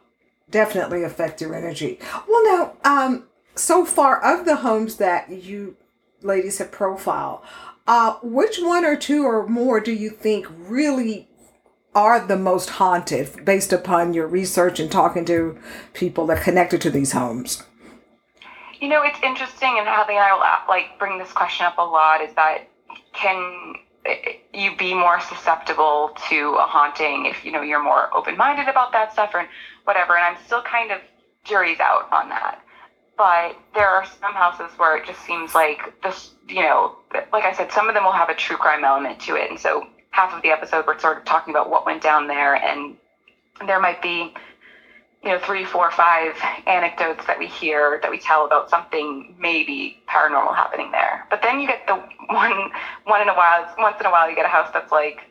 [0.50, 2.00] Definitely affect your energy.
[2.28, 3.24] Well, now, um,
[3.56, 5.78] so far of the homes that you
[6.22, 7.42] ladies have profiled,
[7.88, 11.28] uh, which one or two or more do you think really
[11.96, 15.58] are the most haunted based upon your research and talking to
[15.94, 17.64] people that connected to these homes?
[18.80, 22.22] You know, it's interesting, and Hadley and I like bring this question up a lot.
[22.22, 22.68] Is that
[23.14, 23.76] can
[24.06, 28.92] eh, you be more susceptible to a haunting if you know you're more open-minded about
[28.92, 29.48] that stuff or
[29.86, 30.18] whatever?
[30.18, 31.00] And I'm still kind of
[31.46, 32.62] jury's out on that.
[33.18, 36.98] But there are some houses where it just seems like this, you know,
[37.32, 39.60] like I said, some of them will have a true crime element to it, and
[39.60, 42.96] so half of the episode we're sort of talking about what went down there, and
[43.66, 44.32] there might be
[45.24, 46.36] you know, three, four, five
[46.68, 51.26] anecdotes that we hear that we tell about something maybe paranormal happening there.
[51.30, 51.96] But then you get the
[52.28, 52.70] one,
[53.06, 55.26] one in a while, once in a while, you get a house that's like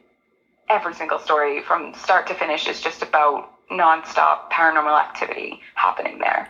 [0.68, 6.48] every single story from start to finish is just about nonstop paranormal activity happening there.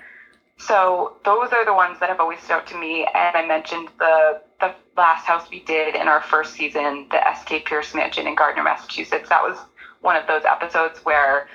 [0.67, 3.05] So those are the ones that have always stood out to me.
[3.15, 7.65] And I mentioned the the last house we did in our first season, the SK
[7.65, 9.29] Pierce Mansion in Gardner, Massachusetts.
[9.29, 9.59] That was
[10.03, 11.49] one of those episodes where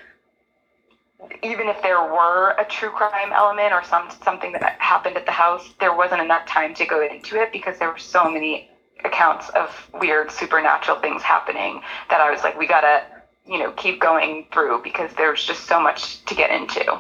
[1.42, 5.32] even if there were a true crime element or some something that happened at the
[5.32, 8.70] house, there wasn't enough time to go into it because there were so many
[9.06, 13.06] accounts of weird supernatural things happening that I was like, we gotta,
[13.46, 17.00] you know, keep going through because there's just so much to get into.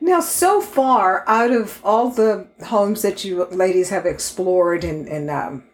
[0.00, 5.30] Now, so far, out of all the homes that you ladies have explored and, and
[5.30, 5.64] um,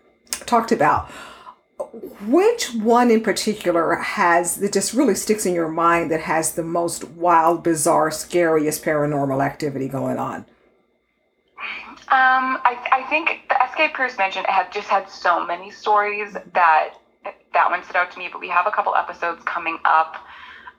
[0.47, 1.09] talked about,
[2.27, 6.65] which one in particular has that just really sticks in your mind that has the
[6.65, 10.45] most wild, bizarre, scariest paranormal activity going on?
[12.09, 16.95] Um, I, I think the SK Pierce Mansion had just had so many stories that
[17.53, 18.29] that one stood out to me.
[18.31, 20.17] But we have a couple episodes coming up.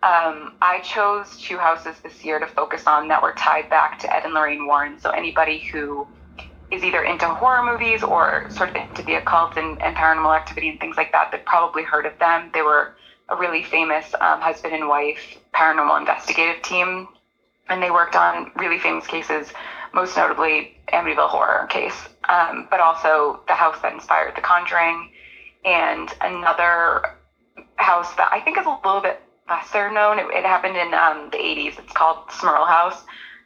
[0.07, 4.15] Um, I chose two houses this year to focus on that were tied back to
[4.15, 4.97] Ed and Lorraine Warren.
[5.01, 6.07] So anybody who
[6.71, 10.69] is either into horror movies or sort of into the occult and, and paranormal activity
[10.69, 12.49] and things like that, they've probably heard of them.
[12.53, 12.95] They were
[13.27, 17.09] a really famous um, husband and wife paranormal investigative team,
[17.67, 19.51] and they worked on really famous cases,
[19.93, 25.11] most notably Amityville Horror case, um, but also the house that inspired The Conjuring,
[25.65, 27.17] and another
[27.75, 30.19] house that I think is a little bit lesser known.
[30.19, 31.79] It, it happened in um, the 80s.
[31.79, 33.03] It's called Smurl House.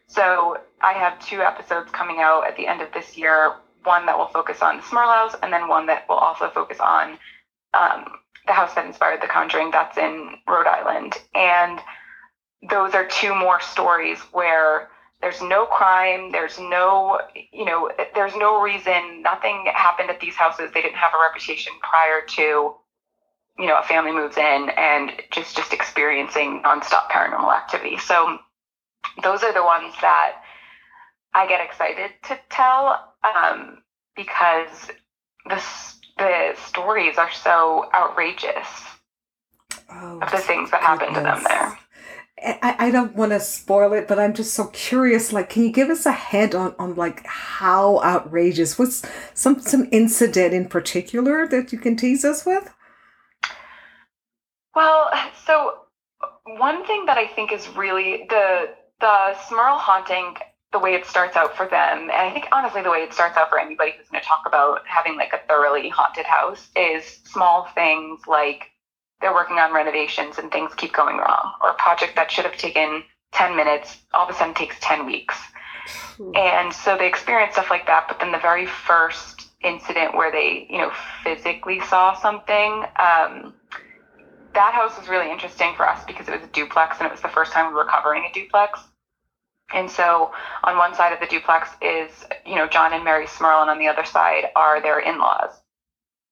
[0.07, 3.53] So I have two episodes coming out at the end of this year.
[3.83, 6.79] One that will focus on the Smurl House, and then one that will also focus
[6.79, 7.17] on
[7.73, 8.05] um,
[8.45, 9.71] the house that inspired The Conjuring.
[9.71, 11.79] That's in Rhode Island, and
[12.69, 14.89] those are two more stories where
[15.21, 17.19] there's no crime there's no
[17.51, 21.71] you know there's no reason nothing happened at these houses they didn't have a reputation
[21.81, 22.73] prior to
[23.57, 28.37] you know a family moves in and just just experiencing nonstop paranormal activity so
[29.23, 30.37] those are the ones that
[31.33, 33.83] i get excited to tell um,
[34.15, 34.91] because
[35.47, 35.63] the
[36.17, 38.67] the stories are so outrageous
[39.93, 41.77] Oh, of the things that happen to them there
[42.43, 45.31] I, I don't want to spoil it, but I'm just so curious.
[45.31, 48.79] Like, can you give us a head on, on like how outrageous?
[48.79, 52.73] What's some some incident in particular that you can tease us with?
[54.75, 55.11] Well,
[55.45, 55.79] so
[56.45, 60.35] one thing that I think is really the the Smurl haunting,
[60.71, 63.37] the way it starts out for them, and I think honestly the way it starts
[63.37, 67.19] out for anybody who's going to talk about having like a thoroughly haunted house is
[67.25, 68.71] small things like
[69.19, 72.57] they're working on renovations and things keep going wrong, or a project that should have
[72.57, 75.37] taken ten minutes all of a sudden takes ten weeks.
[76.35, 78.05] And so they experience stuff like that.
[78.07, 80.91] But then the very first incident where they, you know,
[81.23, 83.53] physically saw something, um,
[84.53, 87.21] that house was really interesting for us because it was a duplex and it was
[87.21, 88.79] the first time we were covering a duplex.
[89.73, 90.31] And so
[90.63, 92.11] on one side of the duplex is,
[92.45, 95.51] you know, John and Mary Smurl, and on the other side are their in laws.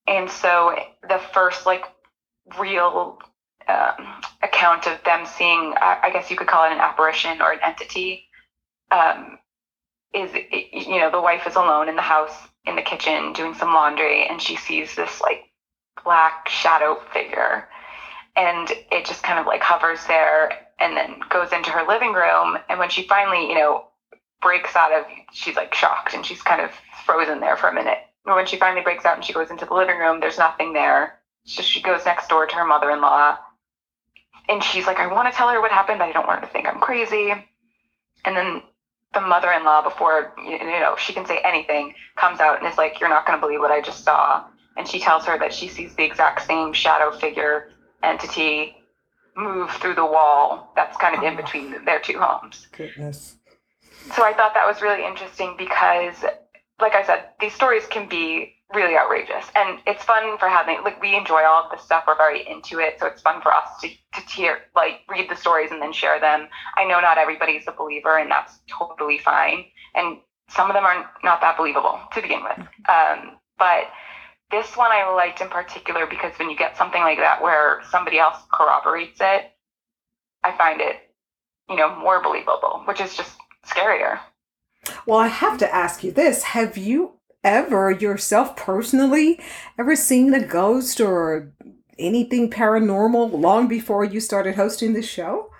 [0.07, 0.75] And so
[1.07, 1.85] the first, like,
[2.59, 3.19] real
[3.67, 7.59] um, account of them seeing, I guess you could call it an apparition or an
[7.63, 8.25] entity,
[8.91, 9.37] um,
[10.13, 10.31] is,
[10.73, 14.27] you know, the wife is alone in the house in the kitchen doing some laundry,
[14.27, 15.43] and she sees this, like,
[16.03, 17.69] black shadow figure
[18.35, 22.57] and it just kind of like hovers there and then goes into her living room.
[22.69, 23.85] And when she finally you know
[24.41, 26.71] breaks out of she's like shocked and she's kind of
[27.05, 27.97] frozen there for a minute.
[28.25, 30.73] But when she finally breaks out and she goes into the living room there's nothing
[30.73, 31.19] there.
[31.45, 33.37] So she goes next door to her mother-in-law
[34.49, 36.45] and she's like i want to tell her what happened but i don't want her
[36.45, 37.33] to think i'm crazy.
[38.25, 38.61] And then
[39.13, 43.09] the mother-in-law before you know she can say anything comes out and is like you're
[43.09, 44.43] not going to believe what i just saw.
[44.77, 47.69] And she tells her that she sees the exact same shadow figure
[48.03, 48.75] entity
[49.35, 52.67] move through the wall that's kind of in between their two homes.
[52.75, 53.37] Goodness.
[54.15, 56.23] So I thought that was really interesting because,
[56.79, 59.45] like I said, these stories can be really outrageous.
[59.55, 62.03] And it's fun for having like we enjoy all of this stuff.
[62.07, 62.99] We're very into it.
[62.99, 66.19] So it's fun for us to, to hear like read the stories and then share
[66.19, 66.47] them.
[66.77, 69.65] I know not everybody's a believer and that's totally fine.
[69.95, 70.17] And
[70.49, 72.59] some of them are not that believable to begin with.
[72.87, 73.85] Um, but
[74.51, 78.19] this one I liked in particular because when you get something like that where somebody
[78.19, 79.51] else corroborates it,
[80.43, 80.97] I find it,
[81.69, 84.19] you know, more believable, which is just scarier.
[85.05, 89.39] Well, I have to ask you this: Have you ever yourself personally
[89.77, 91.53] ever seen a ghost or
[91.97, 95.51] anything paranormal long before you started hosting this show?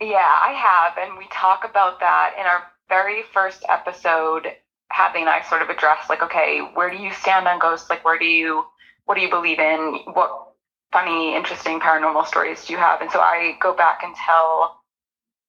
[0.00, 4.48] Yeah, I have, and we talk about that in our very first episode.
[4.96, 7.88] And I sort of address like, okay, where do you stand on ghosts?
[7.90, 8.64] Like, where do you,
[9.04, 10.00] what do you believe in?
[10.12, 10.52] What
[10.92, 13.00] funny, interesting paranormal stories do you have?
[13.00, 14.80] And so I go back and tell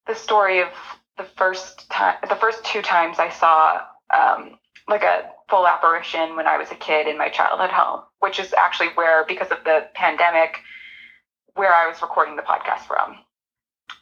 [0.08, 0.70] the story of
[1.18, 3.82] the first time, the first two times I saw
[4.14, 8.40] um, like a full apparition when I was a kid in my childhood home, which
[8.40, 10.58] is actually where, because of the pandemic,
[11.56, 13.18] where I was recording the podcast from.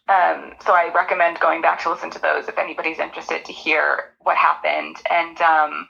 [0.10, 4.16] Um, so I recommend going back to listen to those if anybody's interested to hear
[4.20, 5.02] what happened.
[5.10, 5.88] And um,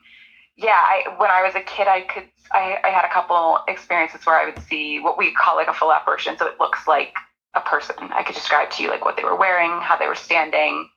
[0.56, 4.26] yeah, I, when I was a kid, I could I, I had a couple experiences
[4.26, 6.38] where I would see what we call like a full apparition.
[6.38, 7.14] So it looks like
[7.54, 7.96] a person.
[8.00, 10.90] I could describe to you like what they were wearing, how they were standing,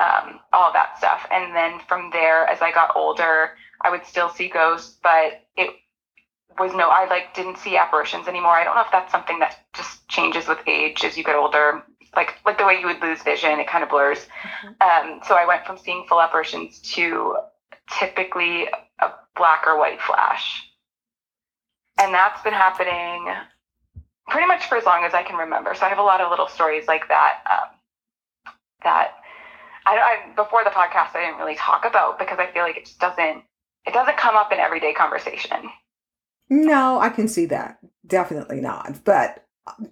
[0.00, 1.26] um, all that stuff.
[1.30, 3.50] And then from there, as I got older,
[3.82, 5.70] I would still see ghosts, but it
[6.58, 8.52] was no, I like didn't see apparitions anymore.
[8.52, 11.82] I don't know if that's something that just changes with age as you get older.
[12.16, 14.26] Like like the way you would lose vision, it kind of blurs.
[14.80, 17.36] Um, so I went from seeing full apparitions to
[17.98, 18.66] typically
[19.00, 20.68] a black or white flash,
[22.00, 23.28] and that's been happening
[24.28, 25.74] pretty much for as long as I can remember.
[25.74, 28.52] So I have a lot of little stories like that um,
[28.82, 29.12] that
[29.86, 32.86] I, I before the podcast I didn't really talk about because I feel like it
[32.86, 33.44] just doesn't
[33.86, 35.70] it doesn't come up in everyday conversation.
[36.48, 37.78] No, I can see that.
[38.06, 39.04] Definitely not.
[39.04, 39.45] But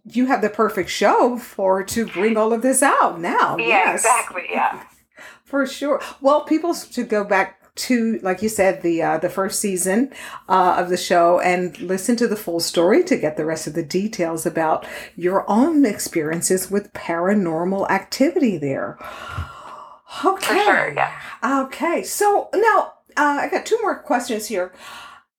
[0.04, 3.56] you have the perfect show for to bring all of this out now.
[3.56, 4.00] Yeah, yes.
[4.00, 4.44] exactly.
[4.50, 4.84] Yeah.
[5.44, 6.00] For sure.
[6.20, 10.12] Well, people should go back to, like you said, the uh, the first season
[10.48, 13.74] uh, of the show and listen to the full story to get the rest of
[13.74, 18.98] the details about your own experiences with paranormal activity there.
[20.24, 20.64] Okay.
[20.64, 21.20] sure, yeah.
[21.44, 22.02] Okay.
[22.04, 24.72] So now uh, I got two more questions here.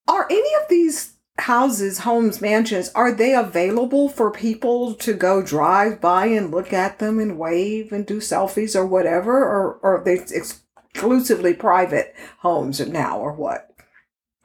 [0.08, 6.00] Are any of these houses, homes, mansions, are they available for people to go drive
[6.00, 9.43] by and look at them and wave and do selfies or whatever?
[9.43, 13.76] Or, or are they exclusively private homes now or what?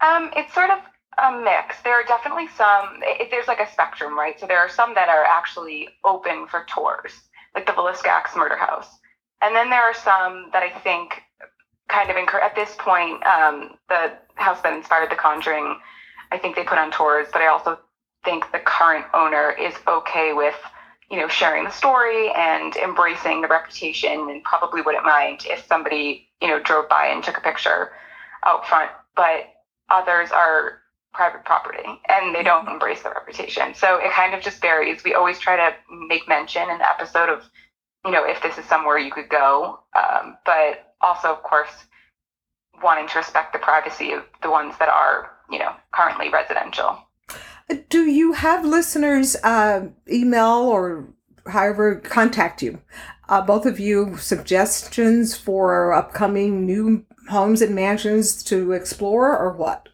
[0.00, 0.78] Um, it's sort of
[1.22, 1.80] a mix.
[1.82, 3.00] There are definitely some.
[3.02, 4.38] It, there's like a spectrum, right?
[4.40, 7.12] So there are some that are actually open for tours,
[7.54, 8.88] like the Villisca Axe Murder House,
[9.42, 11.22] and then there are some that I think
[11.88, 13.24] kind of incur at this point.
[13.26, 15.78] Um, the house that inspired The Conjuring,
[16.30, 17.78] I think they put on tours, but I also
[18.24, 20.54] think the current owner is okay with
[21.10, 26.28] you know sharing the story and embracing the reputation and probably wouldn't mind if somebody
[26.40, 27.92] you know drove by and took a picture
[28.44, 28.90] out front.
[29.16, 29.48] But
[29.90, 30.78] others are
[31.12, 33.74] private property and they don't embrace the reputation.
[33.74, 35.02] So it kind of just varies.
[35.02, 35.74] We always try to
[36.06, 37.42] make mention in the episode of
[38.04, 39.80] you know if this is somewhere you could go.
[39.96, 41.72] Um, but also of course
[42.82, 46.98] wanting to respect the privacy of the ones that are you know currently residential
[47.88, 51.08] Do you have listeners uh, email or
[51.46, 52.80] however contact you?
[53.28, 59.88] Uh, both of you suggestions for upcoming new homes and mansions to explore or what?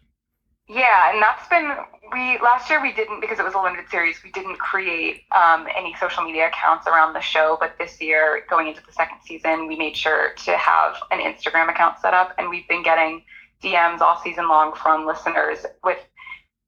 [0.68, 1.76] Yeah, and that's been
[2.12, 4.16] we last year we didn't because it was a limited series.
[4.22, 8.68] We didn't create um, any social media accounts around the show, but this year, going
[8.68, 12.48] into the second season, we made sure to have an Instagram account set up, and
[12.48, 13.22] we've been getting
[13.62, 15.98] DMs all season long from listeners with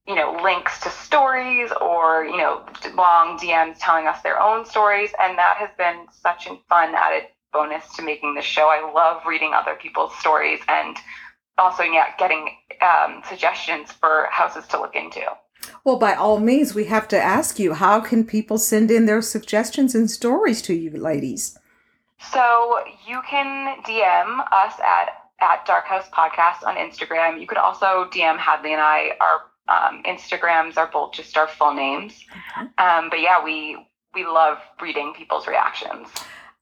[0.07, 5.11] you know links to stories or you know long DMs telling us their own stories,
[5.21, 8.69] and that has been such a fun added bonus to making the show.
[8.69, 10.97] I love reading other people's stories and
[11.59, 12.49] also yeah getting
[12.81, 15.23] um, suggestions for houses to look into.
[15.85, 19.23] Well, by all means, we have to ask you how can people send in their
[19.23, 21.59] suggestions and stories to you, ladies?
[22.33, 27.41] So you can DM us at at Dark House Podcast on Instagram.
[27.41, 29.11] You could also DM Hadley and I.
[29.21, 32.25] Our um, Instagrams are both just our full names.
[32.79, 33.77] Um, but yeah, we
[34.15, 36.09] we love reading people's reactions.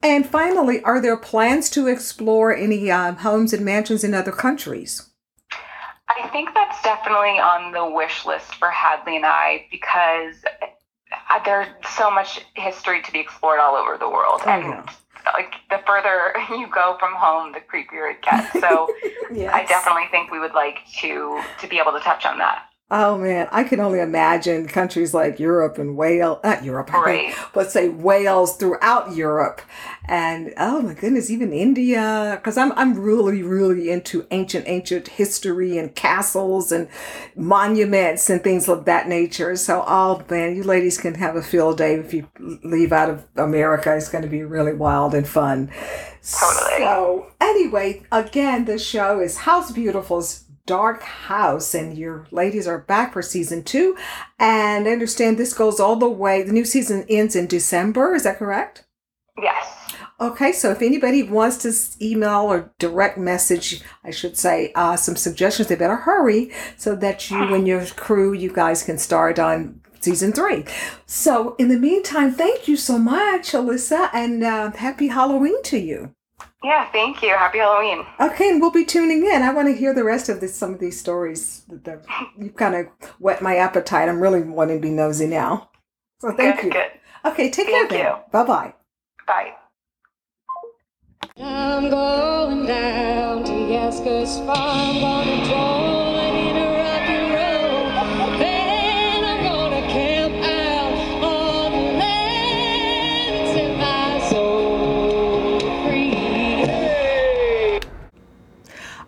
[0.02, 5.10] And finally, are there plans to explore any um, homes and mansions in other countries?
[6.08, 11.68] I think that's definitely on the wish list for Hadley and I because uh, there's
[11.96, 14.86] so much history to be explored all over the world, Oh, and yeah.
[15.34, 18.52] Like the further you go from home, the creepier it gets.
[18.60, 18.88] So
[19.50, 22.65] I definitely think we would like to to be able to touch on that.
[22.88, 27.34] Oh man, I can only imagine countries like Europe and Wales, not Europe, Right.
[27.52, 29.60] but say Wales throughout Europe,
[30.04, 35.78] and oh my goodness, even India, because I'm I'm really really into ancient ancient history
[35.78, 36.86] and castles and
[37.34, 39.56] monuments and things of that nature.
[39.56, 42.28] So oh man, you ladies can have a field day if you
[42.62, 43.96] leave out of America.
[43.96, 45.72] It's going to be really wild and fun.
[46.22, 46.78] Totally.
[46.78, 53.12] So anyway, again, the show is House Beautiful's Dark House, and your ladies are back
[53.12, 53.96] for season two.
[54.38, 56.42] And I understand this goes all the way.
[56.42, 58.14] The new season ends in December.
[58.14, 58.84] Is that correct?
[59.40, 59.94] Yes.
[60.18, 65.14] Okay, so if anybody wants to email or direct message, I should say, uh, some
[65.14, 69.80] suggestions, they better hurry so that you and your crew, you guys can start on
[70.00, 70.64] season three.
[71.04, 76.14] So, in the meantime, thank you so much, Alyssa, and uh, happy Halloween to you.
[76.62, 77.30] Yeah, thank you.
[77.30, 78.04] Happy Halloween.
[78.20, 79.42] Okay, and we'll be tuning in.
[79.42, 81.62] I want to hear the rest of this, some of these stories.
[81.68, 82.04] That that-
[82.38, 82.86] you kind of
[83.20, 84.08] whet my appetite.
[84.08, 85.70] I'm really wanting to be nosy now.
[86.20, 86.70] So thank good, you.
[86.72, 86.90] good.
[87.24, 88.06] Okay, take Thank care then.
[88.06, 88.16] you.
[88.32, 88.74] Bye bye.
[89.26, 89.52] Bye.
[91.38, 95.00] I'm going down to Yasgur's farm,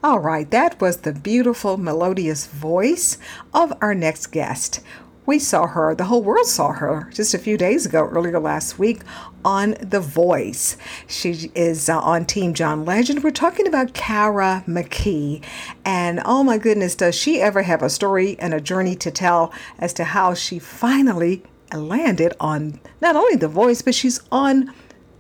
[0.09, 3.19] All right, that was the beautiful, melodious voice
[3.53, 4.81] of our next guest.
[5.27, 8.79] We saw her, the whole world saw her just a few days ago, earlier last
[8.79, 9.03] week,
[9.45, 10.79] on The Voice.
[11.07, 13.23] She is uh, on Team John Legend.
[13.23, 15.45] We're talking about Kara McKee.
[15.85, 19.53] And oh my goodness, does she ever have a story and a journey to tell
[19.79, 24.73] as to how she finally landed on not only The Voice, but she's on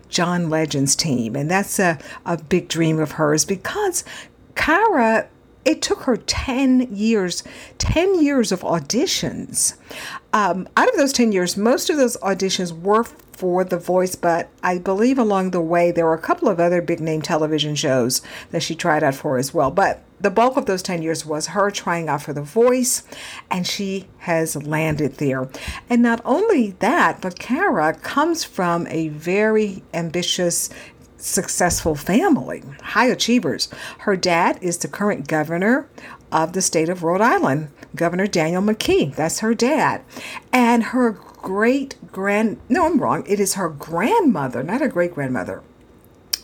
[0.08, 1.36] John Legend's team.
[1.36, 4.02] And that's a, a big dream of hers because
[4.58, 5.28] Kara,
[5.64, 7.42] it took her 10 years,
[7.78, 9.76] 10 years of auditions.
[10.32, 13.04] Um, out of those 10 years, most of those auditions were
[13.38, 16.82] for The Voice, but I believe along the way there were a couple of other
[16.82, 19.70] big name television shows that she tried out for as well.
[19.70, 23.04] But the bulk of those 10 years was her trying out for The Voice,
[23.48, 25.48] and she has landed there.
[25.88, 30.68] And not only that, but Kara comes from a very ambitious,
[31.18, 33.68] successful family, high achievers.
[34.00, 35.88] Her dad is the current governor
[36.32, 39.14] of the state of Rhode Island, Governor Daniel McKee.
[39.14, 40.02] That's her dad.
[40.52, 43.24] And her great grand, no, I'm wrong.
[43.26, 45.62] It is her grandmother, not her great grandmother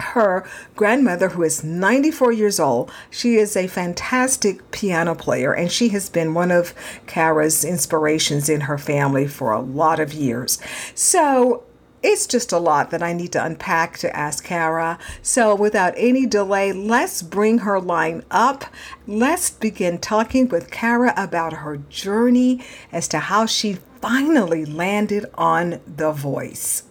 [0.01, 0.45] her
[0.77, 6.09] grandmother, who is 94 years old, she is a fantastic piano player, and she has
[6.09, 6.75] been one of
[7.07, 10.59] Kara's inspirations in her family for a lot of years.
[10.95, 11.64] So
[12.05, 14.99] it's just a lot that I need to unpack to ask Kara.
[15.23, 18.67] So without any delay, let's bring her line up.
[19.07, 25.81] Let's begin talking with Kara about her journey as to how she finally landed on
[25.87, 26.83] The Voice.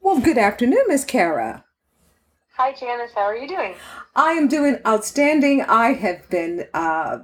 [0.00, 1.64] Well, good afternoon, Miss Kara.
[2.54, 3.12] Hi, Janice.
[3.14, 3.74] How are you doing?
[4.14, 5.60] I am doing outstanding.
[5.60, 7.18] I have been uh,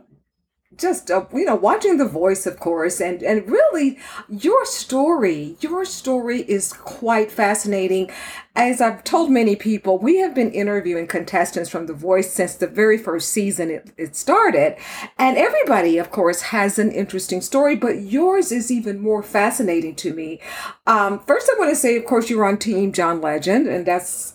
[0.78, 3.98] just uh, you know watching The Voice, of course, and and really
[4.28, 5.56] your story.
[5.60, 8.10] Your story is quite fascinating.
[8.54, 12.66] As I've told many people, we have been interviewing contestants from The Voice since the
[12.66, 14.76] very first season it, it started,
[15.18, 17.76] and everybody, of course, has an interesting story.
[17.76, 20.40] But yours is even more fascinating to me.
[20.86, 24.34] Um, first, I want to say, of course, you're on Team John Legend, and that's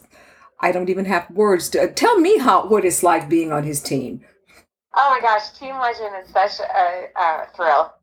[0.59, 3.81] I don't even have words to tell me how what it's like being on his
[3.81, 4.21] team.
[4.99, 7.93] Oh my gosh, Team Legend is such a, a thrill.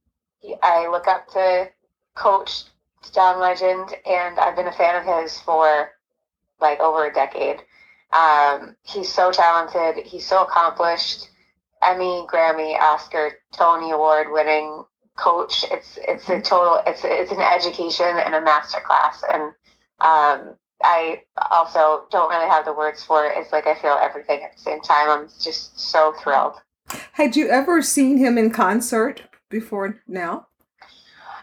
[0.63, 1.69] I look up to
[2.15, 2.67] Coach
[3.13, 5.91] John Legend, and I've been a fan of his for
[6.61, 7.57] like over a decade.
[8.13, 10.07] Um, he's so talented.
[10.07, 11.31] He's so accomplished.
[11.83, 14.85] Emmy, Grammy, Oscar, Tony Award winning
[15.17, 15.65] coach.
[15.73, 16.81] It's it's a total.
[16.87, 19.25] It's it's an education and a master class.
[19.33, 19.43] And
[19.99, 23.33] um, I also don't really have the words for it.
[23.37, 25.11] It's like I feel everything at the same time.
[25.11, 26.55] I'm just so thrilled.
[27.13, 30.49] Had you ever seen him in concert before now?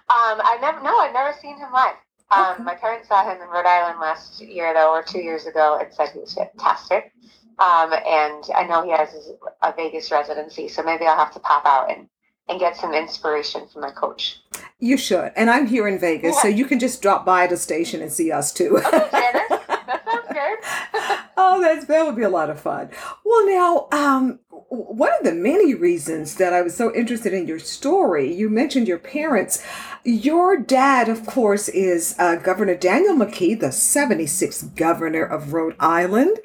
[0.09, 1.95] Um, I never, no, I've never seen him live.
[2.31, 2.63] Um, Okay.
[2.63, 5.93] My parents saw him in Rhode Island last year, though, or two years ago, and
[5.93, 7.13] said he was fantastic.
[7.59, 9.31] Um, and I know he has his,
[9.61, 12.07] a Vegas residency, so maybe I'll have to pop out and,
[12.49, 14.41] and get some inspiration from my coach.
[14.79, 15.31] You should.
[15.35, 18.31] And I'm here in Vegas, so you can just drop by the station and see
[18.31, 18.77] us too.
[18.79, 21.19] Okay, Janice, that sounds good.
[21.41, 22.89] Oh, that's that would be a lot of fun.
[23.25, 24.39] Well, now, um,
[24.69, 28.87] one of the many reasons that I was so interested in your story, you mentioned
[28.87, 29.63] your parents.
[30.03, 36.39] Your dad, of course, is uh, Governor Daniel McKee, the 76th governor of Rhode Island,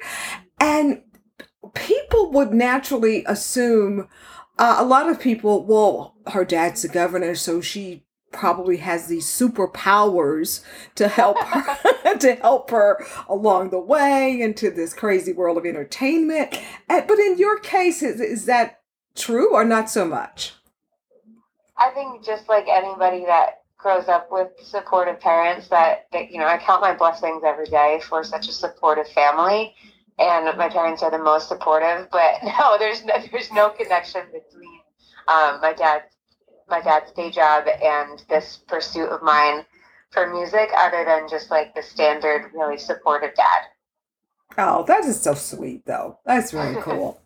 [0.59, 1.03] and
[1.73, 4.07] people would naturally assume.
[4.59, 9.25] Uh, a lot of people, well, her dad's the governor, so she probably has these
[9.25, 10.63] superpowers
[10.95, 16.59] to help her to help her along the way into this crazy world of entertainment.
[16.87, 18.81] But in your case, is, is that
[19.15, 20.53] true or not so much?
[21.77, 26.47] I think just like anybody that grows up with supportive parents, that, that you know,
[26.47, 29.75] I count my blessings every day for such a supportive family,
[30.17, 32.07] and my parents are the most supportive.
[32.11, 34.79] But no, there's no, there's no connection between
[35.27, 36.16] um, my dad's
[36.69, 39.65] my dad's day job and this pursuit of mine
[40.11, 43.61] for music, other than just like the standard, really supportive dad.
[44.57, 46.19] Oh, that is so sweet, though.
[46.25, 47.21] That's really cool.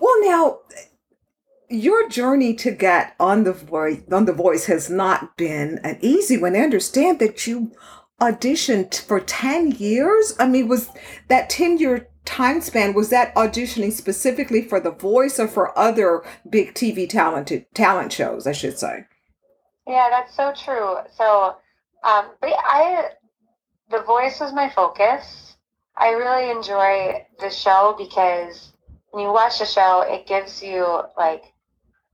[0.00, 0.58] well, now,
[1.68, 6.36] your journey to get on the voice on the voice has not been an easy
[6.36, 6.54] one.
[6.54, 7.72] I understand that you
[8.20, 10.34] auditioned for 10 years.
[10.38, 10.90] I mean, was
[11.28, 16.22] that 10 year time span was that auditioning specifically for the voice or for other
[16.48, 19.06] big TV talented talent shows, I should say?
[19.86, 20.96] Yeah, that's so true.
[21.16, 21.56] So,
[22.04, 23.10] um, but I,
[23.90, 25.56] the voice was my focus.
[25.96, 28.72] I really enjoy the show because
[29.10, 31.44] when you watch the show, it gives you like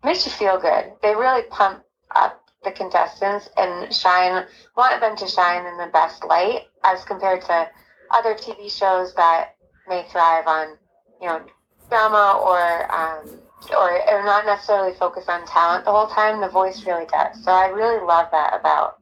[0.04, 0.92] makes you feel good.
[1.02, 1.82] They really pump
[2.14, 4.44] up the contestants and shine
[4.76, 7.68] want them to shine in the best light as compared to
[8.10, 9.54] other TV shows that
[9.88, 10.76] may thrive on
[11.20, 11.42] you know
[11.88, 16.40] drama or um, or, or not necessarily focus on talent the whole time.
[16.40, 17.42] The voice really does.
[17.44, 18.98] So I really love that about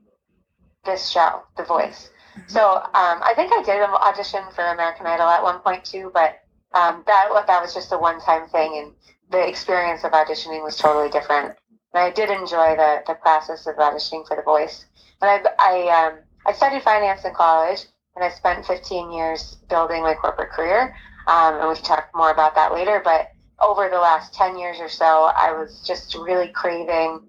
[0.84, 2.10] this show, The Voice.
[2.46, 6.10] So um, I think I did an audition for American Idol at one point too,
[6.14, 6.40] but
[6.74, 8.92] um, that that was just a one time thing, and
[9.30, 11.56] the experience of auditioning was totally different.
[11.94, 14.84] And I did enjoy the, the process of auditioning for The Voice.
[15.22, 20.02] And I I, um, I studied finance in college, and I spent 15 years building
[20.02, 20.96] my corporate career.
[21.26, 23.00] Um, and we can talk more about that later.
[23.04, 27.20] But over the last 10 years or so, I was just really craving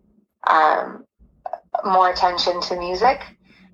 [0.47, 1.05] um,
[1.83, 3.21] more attention to music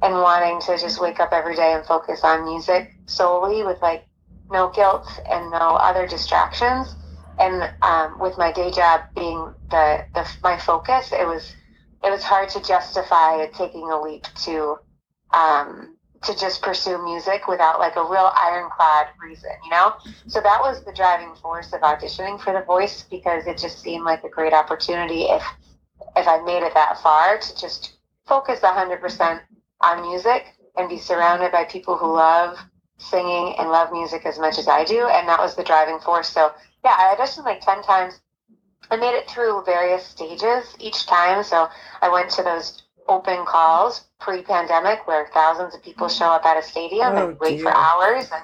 [0.01, 4.05] and wanting to just wake up every day and focus on music solely with like
[4.51, 6.95] no guilt and no other distractions.
[7.39, 11.55] And um, with my day job being the, the my focus, it was
[12.03, 14.77] it was hard to justify taking a leap to
[15.33, 15.95] um,
[16.25, 19.95] to just pursue music without like a real ironclad reason, you know?
[20.27, 24.05] So that was the driving force of auditioning for The Voice because it just seemed
[24.05, 25.43] like a great opportunity if
[26.15, 27.93] if I made it that far to just
[28.25, 29.41] focus 100%
[29.81, 30.45] on music
[30.77, 32.57] and be surrounded by people who love
[32.97, 35.07] singing and love music as much as I do.
[35.07, 36.29] And that was the driving force.
[36.29, 36.51] So
[36.83, 38.19] yeah, I auditioned like 10 times.
[38.91, 41.43] I made it through various stages each time.
[41.43, 41.69] So
[42.01, 46.61] I went to those open calls pre-pandemic where thousands of people show up at a
[46.61, 47.65] stadium Oh, and wait dear.
[47.65, 48.43] for hours and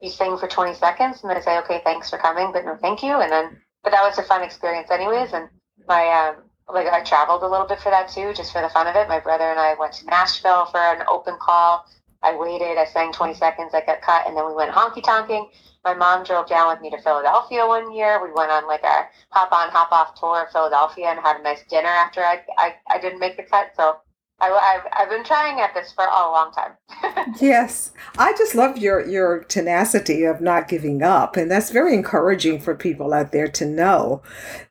[0.00, 3.02] you sing for 20 seconds and then say okay thanks for coming but no thank
[3.02, 5.48] you and then but that was a fun experience anyways and
[5.88, 6.36] my um
[6.74, 9.08] like i traveled a little bit for that too just for the fun of it
[9.08, 11.84] my brother and i went to nashville for an open call
[12.24, 15.48] i waited i sang 20 seconds i got cut and then we went honky tonking
[15.84, 19.08] my mom drove down with me to philadelphia one year we went on like a
[19.30, 22.74] hop on hop off tour of philadelphia and had a nice dinner after i i,
[22.88, 23.98] I didn't make the cut so
[24.40, 26.72] I, I've, I've been trying at this for a long time.
[27.40, 32.60] Yes, I just love your your tenacity of not giving up, and that's very encouraging
[32.60, 34.22] for people out there to know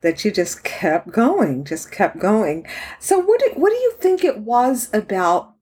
[0.01, 2.66] that you just kept going, just kept going.
[2.99, 5.53] So, what do, what do you think it was about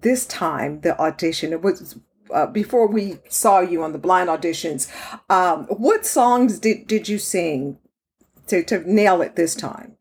[0.00, 1.52] this time, the audition?
[1.52, 1.96] It was
[2.32, 4.90] uh, before we saw you on the blind auditions.
[5.30, 7.78] Um, what songs did did you sing
[8.48, 9.96] to to nail it this time?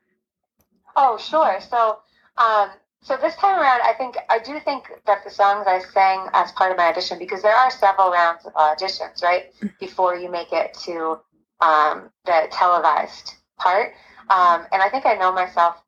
[0.96, 1.60] Oh, sure.
[1.70, 2.00] So,
[2.38, 2.70] um,
[3.02, 6.52] so this time around, I think I do think that the songs I sang as
[6.54, 10.52] part of my audition, because there are several rounds of auditions, right, before you make
[10.54, 11.20] it to
[11.62, 13.94] um, the televised part.
[14.30, 15.82] Um, and I think I know myself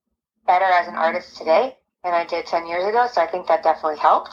[0.45, 1.77] better as an artist today
[2.07, 3.07] than I did 10 years ago.
[3.11, 4.31] So I think that definitely helped.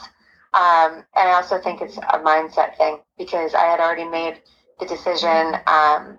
[0.53, 4.39] Um, and I also think it's a mindset thing because I had already made
[4.79, 6.17] the decision um,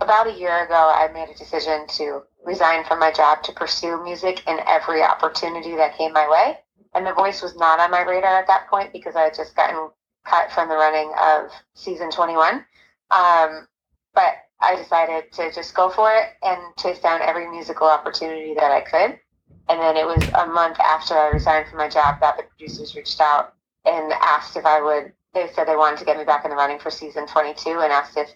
[0.00, 0.74] about a year ago.
[0.74, 5.76] I made a decision to resign from my job to pursue music in every opportunity
[5.76, 6.58] that came my way.
[6.94, 9.54] And the voice was not on my radar at that point because I had just
[9.54, 9.90] gotten
[10.26, 12.64] cut from the running of season 21.
[13.10, 13.68] Um,
[14.12, 18.72] but I decided to just go for it and chase down every musical opportunity that
[18.72, 19.20] I could.
[19.68, 22.96] And then it was a month after I resigned from my job that the producers
[22.96, 23.54] reached out
[23.84, 25.12] and asked if I would.
[25.34, 27.92] They said they wanted to get me back in the running for season 22 and
[27.92, 28.30] asked if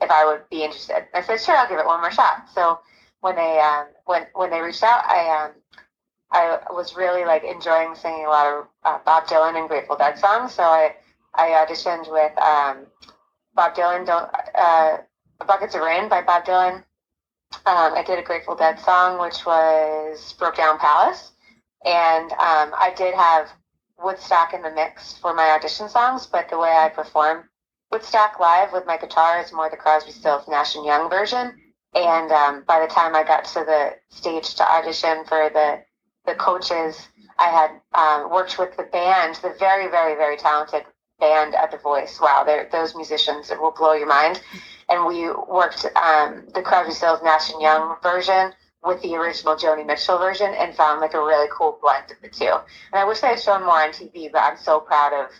[0.00, 1.06] if I would be interested.
[1.14, 2.48] I said sure, I'll give it one more shot.
[2.54, 2.80] So
[3.20, 5.52] when they um, when when they reached out, I um,
[6.30, 10.18] I was really like enjoying singing a lot of uh, Bob Dylan and Grateful Dead
[10.18, 10.52] songs.
[10.52, 10.94] So I
[11.34, 12.86] I auditioned with um,
[13.54, 14.98] Bob Dylan, Don't uh,
[15.46, 16.84] Buckets of Rain by Bob Dylan.
[17.66, 21.32] Um, I did a Grateful Dead song, which was Broke Down Palace,
[21.84, 23.48] and um, I did have
[24.02, 26.26] Woodstock in the mix for my audition songs.
[26.26, 27.48] But the way I perform
[27.90, 31.52] Woodstock live with my guitar is more the Crosby, Stills, Nash and Young version.
[31.94, 35.82] And um, by the time I got to the stage to audition for the
[36.26, 40.84] the coaches, I had um, worked with the band, the very, very, very talented
[41.20, 42.18] band at The Voice.
[42.20, 44.40] Wow, those musicians it will blow your mind.
[44.88, 48.52] And we worked um, the Crosby, Stills, Nash and Young version
[48.84, 52.28] with the original Joni Mitchell version, and found like a really cool blend of the
[52.28, 52.52] two.
[52.92, 55.30] And I wish I had shown more on TV, but I'm so proud of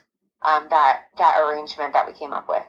[0.43, 2.63] um, that that arrangement that we came up with.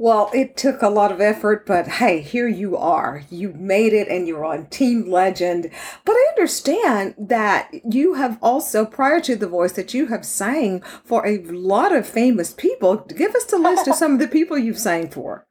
[0.00, 3.22] Well, it took a lot of effort, but hey, here you are.
[3.28, 5.70] You made it and you're on Team Legend.
[6.06, 10.80] But I understand that you have also, prior to The Voice, that you have sang
[11.04, 12.96] for a lot of famous people.
[12.96, 15.44] Give us the list of some of the people you've sang for.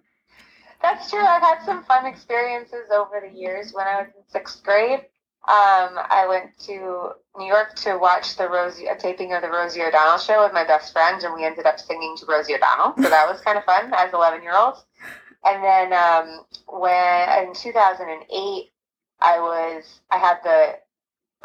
[0.90, 1.24] That's true.
[1.24, 3.74] I've had some fun experiences over the years.
[3.74, 5.02] When I was in sixth grade,
[5.48, 9.84] um, I went to New York to watch the Rosie a taping of the Rosie
[9.84, 12.96] O'Donnell show with my best friend, and we ended up singing to Rosie O'Donnell.
[12.98, 14.84] So that was kind of fun as eleven year olds.
[15.46, 18.72] And then um, when in 2008,
[19.22, 20.80] I was I had the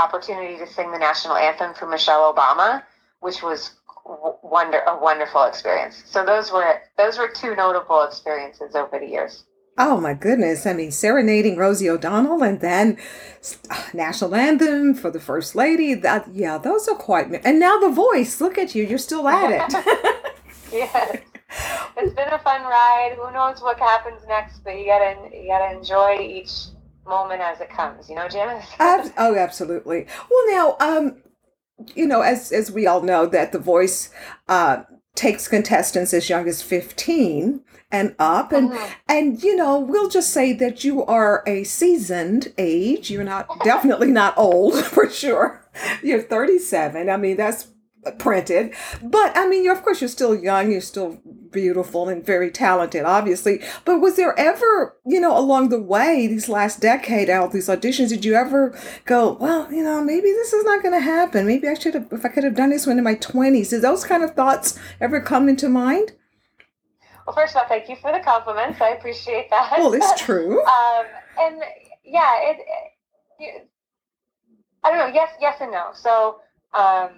[0.03, 2.83] opportunity to sing the national anthem for Michelle Obama,
[3.21, 3.73] which was
[4.05, 6.03] wonder a wonderful experience.
[6.07, 9.45] So those were those were two notable experiences over the years.
[9.77, 10.67] Oh my goodness.
[10.67, 12.97] I mean, serenading Rosie O'Donnell and then
[13.71, 15.95] uh, national anthem for the First Lady.
[15.95, 17.45] That Yeah, those are quite.
[17.45, 18.41] And now The Voice.
[18.41, 18.85] Look at you.
[18.85, 20.35] You're still at it.
[20.73, 21.19] yes.
[21.97, 23.17] It's been a fun ride.
[23.17, 26.51] Who knows what happens next, but you gotta you gotta enjoy each
[27.07, 28.67] moment as it comes, you know, Janice?
[28.79, 30.07] Ab- oh, absolutely.
[30.31, 31.23] Well, now, um,
[31.95, 34.11] you know, as as we all know, that The Voice
[34.49, 38.91] uh, takes contestants as young as fifteen and up, and Mhm.
[39.09, 43.11] and you know, we'll just say that you are a seasoned age.
[43.11, 45.65] You're not definitely not old for sure.
[46.03, 47.09] You're thirty seven.
[47.11, 47.69] I mean, that's
[48.19, 51.19] printed but i mean you're of course you're still young you're still
[51.55, 56.49] beautiful and very talented obviously but was there ever you know along the way these
[56.49, 60.65] last decade out these auditions did you ever go well you know maybe this is
[60.65, 62.99] not going to happen maybe i should have if i could have done this when
[62.99, 66.13] in my 20s did those kind of thoughts ever come into mind
[67.27, 68.81] Well, first of all, thank you for the compliments.
[68.83, 69.79] I appreciate that.
[69.79, 71.07] well it's true um,
[71.39, 71.63] and
[72.05, 72.57] yeah, it,
[73.39, 73.69] it
[74.85, 75.15] I don't know.
[75.15, 75.91] Yes, yes, and no.
[75.95, 76.41] So
[76.75, 77.09] um,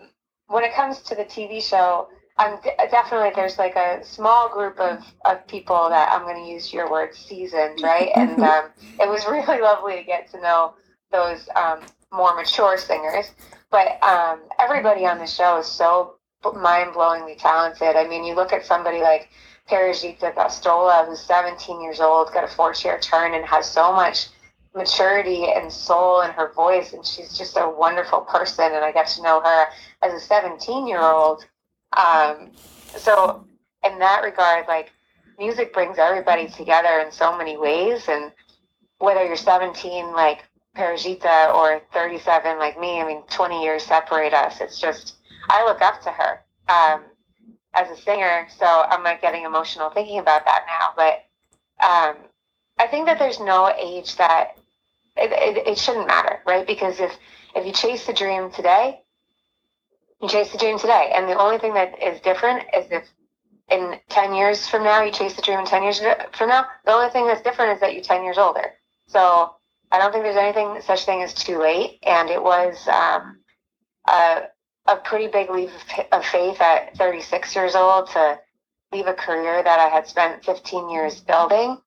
[0.47, 2.09] when it comes to the TV show,
[2.39, 6.51] I'm d- definitely there's like a small group of, of people that I'm going to
[6.51, 8.11] use your word seasoned, right?
[8.15, 8.71] and um,
[9.01, 10.75] it was really lovely to get to know
[11.13, 11.81] those um,
[12.13, 13.31] more mature singers.
[13.71, 16.17] But um, everybody on the show is so
[16.55, 17.97] mind blowingly talented.
[17.97, 19.31] I mean, you look at somebody like
[19.69, 24.29] Parijita Bastola, who's 17 years old, got a four chair turn, and has so much
[24.75, 26.93] maturity and soul in her voice.
[26.93, 28.67] And she's just a wonderful person.
[28.67, 29.67] And I got to know her
[30.03, 31.45] as a 17 year old.
[31.97, 32.53] Um,
[32.97, 33.47] so,
[33.85, 34.93] in that regard, like,
[35.39, 38.09] music brings everybody together in so many ways.
[38.09, 38.33] And
[38.99, 40.45] whether you're 17, like
[40.77, 44.61] Parijita, or 37, like me, I mean, 20 years separate us.
[44.61, 45.17] It's just,
[45.49, 46.41] I look up to her.
[46.69, 47.05] Um,
[47.77, 50.95] as a singer, so I'm like getting emotional thinking about that now.
[50.97, 52.17] But um,
[52.79, 54.57] I think that there's no age that
[55.17, 56.67] it, it, it shouldn't matter, right?
[56.67, 57.13] Because if
[57.55, 59.03] if you chase the dream today,
[60.21, 63.09] you chase the dream today, and the only thing that is different is if
[63.71, 66.01] in 10 years from now you chase the dream in 10 years
[66.33, 68.73] from now the only thing that's different is that you're 10 years older.
[69.09, 69.55] So
[69.93, 71.99] i don't think there's anything such thing as too late.
[72.05, 73.41] And it was um,
[74.07, 74.43] a,
[74.87, 75.71] a pretty big leap
[76.13, 78.39] of, faith at 36 years old to
[78.93, 81.79] leave a career that I had spent 15 years building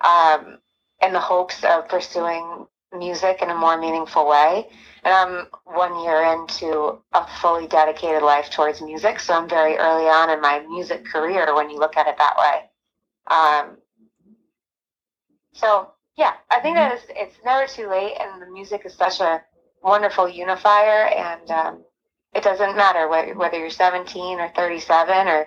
[0.00, 0.58] um,
[1.02, 4.68] in the hopes of pursuing music in a more meaningful way.
[5.04, 10.06] And I'm one year into a fully dedicated life towards music, so I'm very early
[10.08, 12.70] on in my music career when you look at it that way.
[13.26, 13.76] Um,
[15.52, 19.20] so yeah, I think that it's, it's never too late, and the music is such
[19.20, 19.42] a
[19.82, 21.84] wonderful unifier, and um,
[22.34, 25.46] it doesn't matter whether, whether you're 17 or 37 or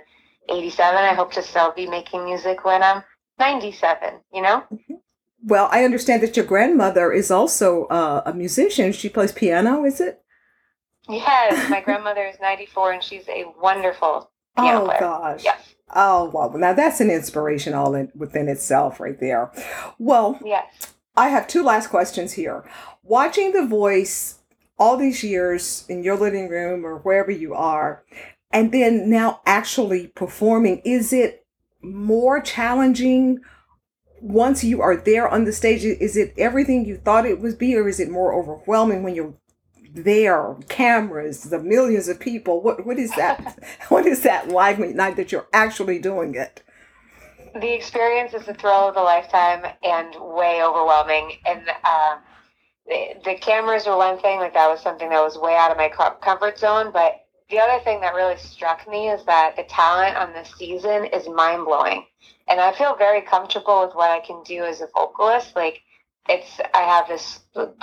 [0.50, 0.96] 87.
[0.96, 3.04] I hope to still be making music when I'm
[3.40, 4.64] 97, you know?
[5.46, 8.92] Well, I understand that your grandmother is also uh, a musician.
[8.92, 10.22] She plays piano, is it?
[11.08, 15.00] Yes, my grandmother is 94 and she's a wonderful piano oh player.
[15.00, 15.44] gosh.
[15.44, 19.52] Yes, Oh well, now that's an inspiration all in, within itself, right there.
[20.00, 20.94] Well, yes.
[21.16, 22.68] I have two last questions here.
[23.04, 24.40] Watching The Voice
[24.78, 28.04] all these years in your living room or wherever you are,
[28.52, 31.46] and then now actually performing, is it
[31.82, 33.40] more challenging
[34.26, 35.86] once you are there on the stage?
[35.86, 39.36] Is it everything you thought it would be, or is it more overwhelming when you're
[39.94, 42.60] there, cameras, the millions of people?
[42.62, 43.60] What what is that?
[43.90, 46.64] what is that like night that you're actually doing it?
[47.54, 51.38] The experience is the thrill of a lifetime and way overwhelming.
[51.46, 52.20] And um,
[52.86, 55.78] the, the cameras were one thing, like that was something that was way out of
[55.78, 55.90] my
[56.22, 56.92] comfort zone.
[56.92, 61.06] But the other thing that really struck me is that the talent on this season
[61.06, 62.06] is mind blowing.
[62.48, 65.56] And I feel very comfortable with what I can do as a vocalist.
[65.56, 65.82] Like,
[66.28, 67.40] it's, I have this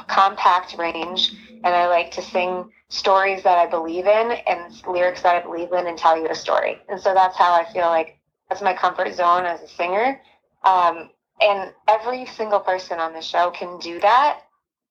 [0.08, 1.32] compact range
[1.64, 5.72] and I like to sing stories that I believe in and lyrics that I believe
[5.72, 6.78] in and tell you a story.
[6.88, 10.20] And so that's how I feel like that's my comfort zone as a singer.
[10.64, 11.10] Um,
[11.40, 14.40] and every single person on the show can do that.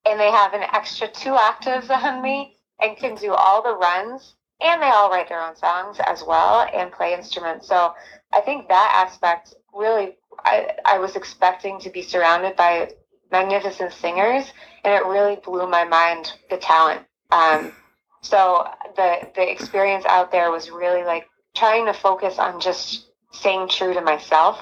[0.06, 4.36] And they have an extra two octaves on me and can do all the runs.
[4.62, 7.68] And they all write their own songs as well and play instruments.
[7.68, 7.94] So
[8.34, 12.92] I think that aspect really, I, I was expecting to be surrounded by
[13.32, 14.52] magnificent singers,
[14.84, 17.02] and it really blew my mind the talent.
[17.32, 17.74] Um,
[18.22, 23.68] so the the experience out there was really like trying to focus on just staying
[23.70, 24.60] true to myself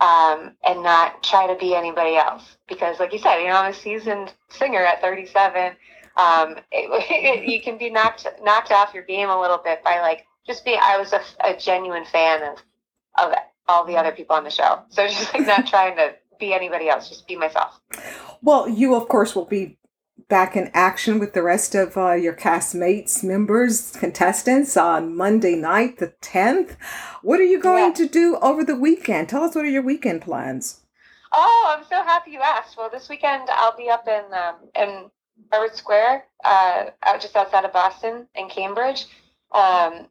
[0.00, 2.56] um, and not try to be anybody else.
[2.68, 5.72] Because, like you said, you know, I'm a seasoned singer at 37.
[6.16, 10.00] Um, it, it, you can be knocked knocked off your game a little bit by
[10.00, 10.78] like just being.
[10.82, 12.58] I was a, a genuine fan of
[13.18, 13.32] of
[13.68, 16.88] all the other people on the show, so just like not trying to be anybody
[16.88, 17.80] else, just be myself.
[18.42, 19.78] Well, you of course will be
[20.28, 25.98] back in action with the rest of uh, your castmates, members, contestants on Monday night,
[25.98, 26.76] the 10th.
[27.22, 27.94] What are you going Yeah.
[27.94, 29.28] to do over the weekend?
[29.28, 30.80] Tell us what are your weekend plans?
[31.32, 32.76] Oh, I'm so happy you asked.
[32.76, 35.10] Well, this weekend I'll be up in um, in
[35.52, 39.06] Harvard Square, uh, out just outside of Boston, in Cambridge.
[39.52, 40.06] Um,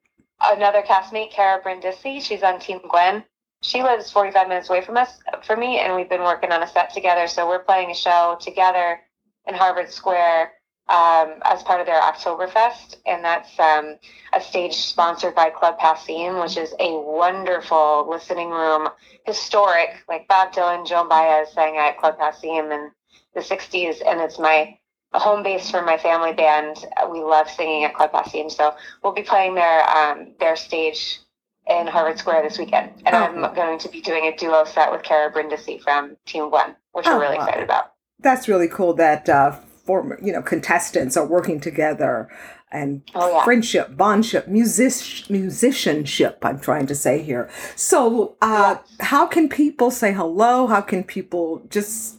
[0.54, 3.24] another castmate, Kara Brindisi, she's on Team Gwen.
[3.62, 6.68] She lives 45 minutes away from us, from me, and we've been working on a
[6.68, 7.28] set together.
[7.28, 9.00] So we're playing a show together
[9.48, 10.52] in Harvard Square
[10.88, 13.98] um, as part of their Oktoberfest, and that's um,
[14.34, 18.90] a stage sponsored by Club Passim, which is a wonderful listening room,
[19.26, 19.90] historic.
[20.08, 22.92] Like Bob Dylan, Joan Baez sang at Club Passim in
[23.34, 24.78] the '60s, and it's my
[25.20, 26.78] home base for my family band.
[27.12, 31.20] We love singing at Club Passim, so we'll be playing their um, their stage
[31.68, 33.24] in Harvard Square this weekend, and Oh.
[33.48, 37.08] I'm going to be doing a duo set with Kara Brindisi from Team Gwen, which
[37.08, 37.46] Oh, we're really wow.
[37.46, 37.92] excited about.
[38.20, 39.52] That's really cool that uh,
[39.86, 42.30] former, you know, contestants are working together
[42.72, 43.44] and Oh, yeah.
[43.44, 47.50] friendship, bondship, music, musicianship, I'm trying to say here.
[47.76, 50.68] So, uh, how can people say hello?
[50.68, 52.18] How can people just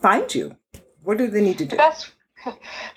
[0.00, 0.56] find you?
[1.02, 1.70] What do they need to do?
[1.70, 2.12] The best,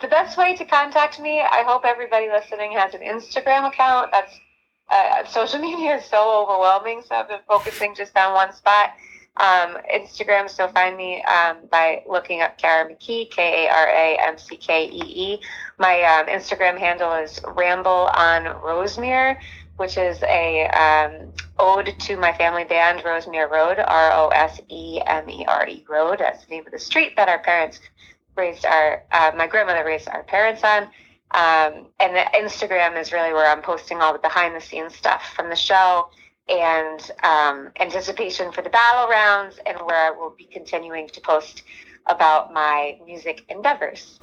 [0.02, 1.42] the best way to contact me.
[1.42, 4.12] I hope everybody listening has an Instagram account.
[4.12, 4.40] That's
[4.90, 8.92] uh, social media is so overwhelming, so I've been focusing just on one spot.
[9.38, 10.50] Um, Instagram.
[10.50, 14.56] So find me um, by looking up Kara McKee, K A R A M C
[14.56, 15.02] K E
[15.34, 15.42] E.
[15.78, 19.38] My um, Instagram handle is Ramble on Rosemere,
[19.76, 25.02] which is a um, ode to my family band, Rosemere Road, R O S E
[25.06, 26.20] M E R E Road.
[26.20, 27.82] That's the name of the street that our parents
[28.36, 30.84] raised our uh, my grandmother raised our parents on
[31.32, 35.34] um, and the instagram is really where i'm posting all the behind the scenes stuff
[35.36, 36.10] from the show
[36.48, 41.64] and um, anticipation for the battle rounds and where i will be continuing to post
[42.08, 44.20] about my music endeavors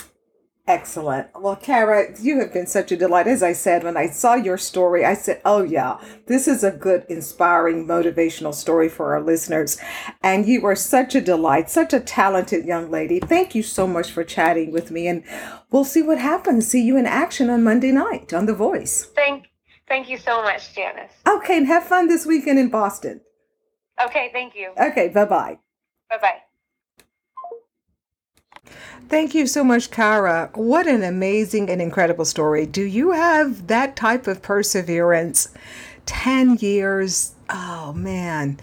[0.69, 1.27] Excellent.
[1.35, 3.27] Well, Kara, you have been such a delight.
[3.27, 6.71] As I said, when I saw your story, I said, oh, yeah, this is a
[6.71, 9.77] good, inspiring, motivational story for our listeners.
[10.23, 13.19] And you are such a delight, such a talented young lady.
[13.19, 15.09] Thank you so much for chatting with me.
[15.09, 15.25] And
[15.73, 16.69] we'll see what happens.
[16.69, 19.09] See you in action on Monday night on The Voice.
[19.17, 19.49] thank
[19.89, 23.21] thank you so much janice Okay, and have fun this weekend in Boston.
[24.03, 25.59] okay thank you Okay, bye bye.
[26.09, 26.52] bye-bye
[29.13, 30.49] Thank you so much, Kara.
[30.55, 32.65] What an amazing and incredible story.
[32.65, 35.49] Do you have that type of perseverance?
[36.07, 37.35] 10 years.
[37.51, 38.59] Oh, man.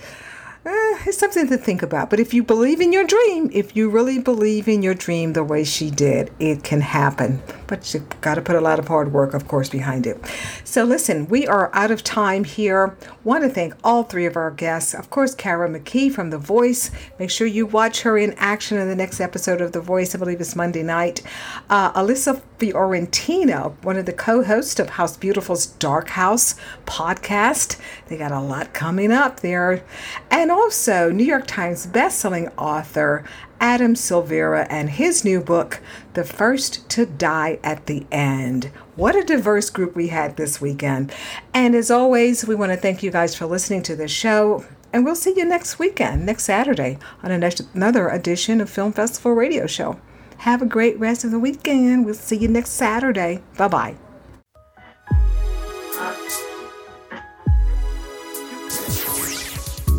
[0.90, 2.10] Eh, it's something to think about.
[2.10, 5.44] But if you believe in your dream, if you really believe in your dream the
[5.44, 7.42] way she did, it can happen.
[7.68, 10.18] But you've got to put a lot of hard work, of course, behind it.
[10.64, 12.96] So listen, we are out of time here.
[13.24, 14.96] Want to thank all three of our guests.
[14.96, 16.90] Of course, Kara McKee from The Voice.
[17.20, 20.16] Make sure you watch her in action in the next episode of The Voice.
[20.16, 21.22] I believe it's Monday night.
[21.70, 27.78] Uh, Alyssa Fiorentino, one of the co-hosts of House Beautiful's Dark House podcast.
[28.08, 29.84] They got a lot coming up there.
[30.32, 33.24] And also, New York Times bestselling author
[33.60, 35.82] Adam Silvera and his new book,
[36.14, 38.72] The First to Die at the End.
[38.96, 41.14] What a diverse group we had this weekend.
[41.54, 44.66] And as always, we want to thank you guys for listening to the show.
[44.94, 49.68] And we'll see you next weekend, next Saturday, on another edition of Film Festival Radio
[49.68, 50.00] Show.
[50.38, 52.06] Have a great rest of the weekend.
[52.06, 53.44] We'll see you next Saturday.
[53.58, 54.09] Bye bye.